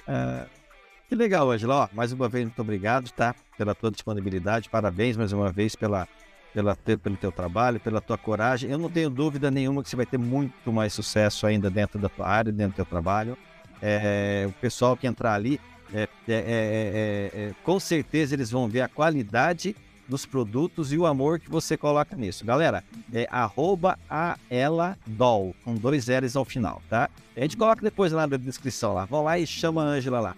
uh... 0.09 0.49
Que 1.11 1.17
legal, 1.17 1.51
Angela. 1.51 1.75
Ó, 1.75 1.89
mais 1.93 2.13
uma 2.13 2.29
vez, 2.29 2.45
muito 2.45 2.63
obrigado, 2.63 3.11
tá? 3.11 3.35
Pela 3.59 3.75
tua 3.75 3.91
disponibilidade. 3.91 4.69
Parabéns 4.69 5.17
mais 5.17 5.33
uma 5.33 5.51
vez 5.51 5.75
pela, 5.75 6.07
pela, 6.55 6.77
pelo 6.77 7.17
teu 7.17 7.33
trabalho, 7.33 7.81
pela 7.81 8.01
tua 8.01 8.17
coragem. 8.17 8.71
Eu 8.71 8.79
não 8.79 8.89
tenho 8.89 9.11
dúvida 9.11 9.51
nenhuma 9.51 9.83
que 9.83 9.91
você 9.91 9.97
vai 9.97 10.07
ter 10.07 10.19
muito 10.19 10.73
mais 10.73 10.93
sucesso 10.93 11.49
ainda 11.49 11.69
dentro 11.69 11.99
da 11.99 12.09
tua 12.09 12.29
área, 12.29 12.53
dentro 12.53 12.75
do 12.75 12.77
teu 12.77 12.85
trabalho. 12.85 13.37
É, 13.83 14.45
o 14.49 14.53
pessoal 14.61 14.97
que 14.97 15.05
entrar 15.05 15.35
ali, 15.35 15.61
é, 15.93 16.09
é, 16.29 17.31
é, 17.35 17.53
com 17.65 17.81
certeza 17.81 18.37
eles 18.37 18.49
vão 18.49 18.69
ver 18.69 18.83
a 18.83 18.89
qualidade 18.89 19.75
dos 20.09 20.25
produtos 20.25 20.93
e 20.93 20.99
o 20.99 21.07
amor 21.07 21.41
que 21.41 21.51
você 21.51 21.77
coloca 21.77 22.15
nisso. 22.15 22.47
Galera, 22.47 22.85
é 23.13 23.27
arroba 23.33 23.99
a 24.09 24.39
ela 24.49 24.97
doll, 25.05 25.57
com 25.65 25.75
dois 25.75 26.07
L's 26.07 26.37
ao 26.37 26.45
final, 26.45 26.81
tá? 26.89 27.11
A 27.37 27.41
gente 27.41 27.57
coloca 27.57 27.83
depois 27.83 28.13
lá 28.13 28.29
na 28.29 28.37
descrição 28.37 28.95
lá. 28.95 29.07
Vão 29.07 29.25
lá 29.25 29.41
e 29.41 29.45
chama 29.45 29.83
a 29.83 29.87
Ângela 29.87 30.21
lá. 30.21 30.37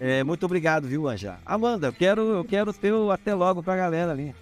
É, 0.00 0.22
muito 0.22 0.44
obrigado, 0.46 0.86
viu, 0.86 1.08
Anja? 1.08 1.38
Amanda, 1.44 1.88
eu 1.88 1.92
quero, 1.92 2.20
eu 2.20 2.44
quero 2.44 2.72
ter 2.72 2.92
o 2.92 3.10
até 3.10 3.34
logo 3.34 3.62
pra 3.62 3.76
galera 3.76 4.12
ali. 4.12 4.34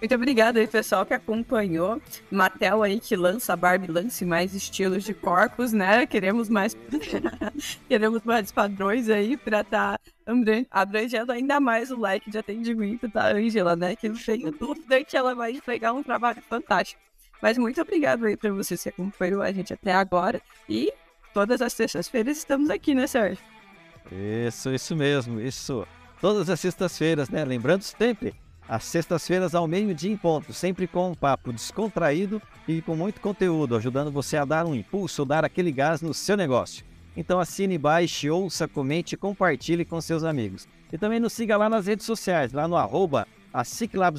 Muito 0.00 0.14
obrigada 0.14 0.58
aí, 0.58 0.66
pessoal, 0.66 1.04
que 1.04 1.12
acompanhou. 1.12 2.00
Matel 2.30 2.82
aí 2.82 2.98
que 2.98 3.14
lança 3.14 3.54
Barbie, 3.54 3.86
lance 3.86 4.24
mais 4.24 4.54
estilos 4.54 5.04
de 5.04 5.12
corpos, 5.12 5.74
né? 5.74 6.06
Queremos 6.06 6.48
mais. 6.48 6.74
Queremos 7.86 8.22
mais 8.24 8.50
padrões 8.50 9.10
aí 9.10 9.36
pra 9.36 9.60
estar 9.60 9.98
tá 9.98 10.34
abrangendo 10.70 11.30
ainda 11.30 11.60
mais 11.60 11.90
o 11.90 12.00
like 12.00 12.30
de 12.30 12.38
atendimento 12.38 13.08
da 13.08 13.30
Angela, 13.32 13.76
né? 13.76 13.94
Que 13.94 14.08
não 14.08 14.16
tenho 14.16 14.50
dúvida 14.50 15.04
que 15.04 15.16
ela 15.16 15.34
vai 15.34 15.52
entregar 15.52 15.92
um 15.92 16.02
trabalho 16.02 16.40
fantástico. 16.48 17.00
Mas 17.42 17.58
muito 17.58 17.80
obrigado 17.80 18.24
aí 18.24 18.38
pra 18.38 18.50
você 18.52 18.78
que 18.78 18.88
acompanhou 18.88 19.42
a 19.42 19.52
gente 19.52 19.74
até 19.74 19.92
agora. 19.92 20.40
E 20.66 20.90
todas 21.34 21.60
as 21.60 21.74
sextas-feiras 21.74 22.38
estamos 22.38 22.70
aqui, 22.70 22.94
né, 22.94 23.06
Sérgio? 23.06 23.44
Isso, 24.12 24.70
isso 24.70 24.96
mesmo, 24.96 25.40
isso. 25.40 25.86
Todas 26.20 26.50
as 26.50 26.60
sextas-feiras, 26.60 27.28
né? 27.28 27.44
Lembrando 27.44 27.82
sempre, 27.82 28.34
às 28.68 28.84
sextas-feiras 28.84 29.54
ao 29.54 29.66
meio-dia 29.66 30.12
em 30.12 30.16
ponto, 30.16 30.52
sempre 30.52 30.86
com 30.86 31.10
um 31.10 31.14
papo 31.14 31.52
descontraído 31.52 32.40
e 32.68 32.82
com 32.82 32.94
muito 32.94 33.20
conteúdo, 33.20 33.76
ajudando 33.76 34.10
você 34.10 34.36
a 34.36 34.44
dar 34.44 34.66
um 34.66 34.74
impulso, 34.74 35.24
dar 35.24 35.44
aquele 35.44 35.72
gás 35.72 36.02
no 36.02 36.12
seu 36.12 36.36
negócio. 36.36 36.84
Então 37.16 37.40
assine, 37.40 37.76
baixe, 37.76 38.30
ouça, 38.30 38.68
comente 38.68 39.16
compartilhe 39.16 39.84
com 39.84 40.00
seus 40.00 40.24
amigos. 40.24 40.68
E 40.92 40.98
também 40.98 41.20
nos 41.20 41.32
siga 41.32 41.56
lá 41.56 41.68
nas 41.68 41.86
redes 41.86 42.06
sociais, 42.06 42.52
lá 42.52 42.68
no 42.68 42.76
arroba 42.76 43.26
a 43.52 43.62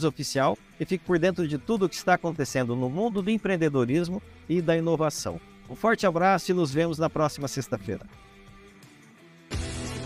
Oficial 0.07 0.57
e 0.79 0.85
fique 0.85 1.05
por 1.05 1.17
dentro 1.17 1.47
de 1.47 1.57
tudo 1.57 1.85
o 1.85 1.89
que 1.89 1.95
está 1.95 2.15
acontecendo 2.15 2.75
no 2.75 2.89
mundo 2.89 3.21
do 3.21 3.29
empreendedorismo 3.29 4.21
e 4.49 4.61
da 4.61 4.75
inovação. 4.75 5.39
Um 5.69 5.75
forte 5.75 6.05
abraço 6.05 6.51
e 6.51 6.53
nos 6.53 6.71
vemos 6.73 6.97
na 6.97 7.09
próxima 7.09 7.47
sexta-feira. 7.47 8.05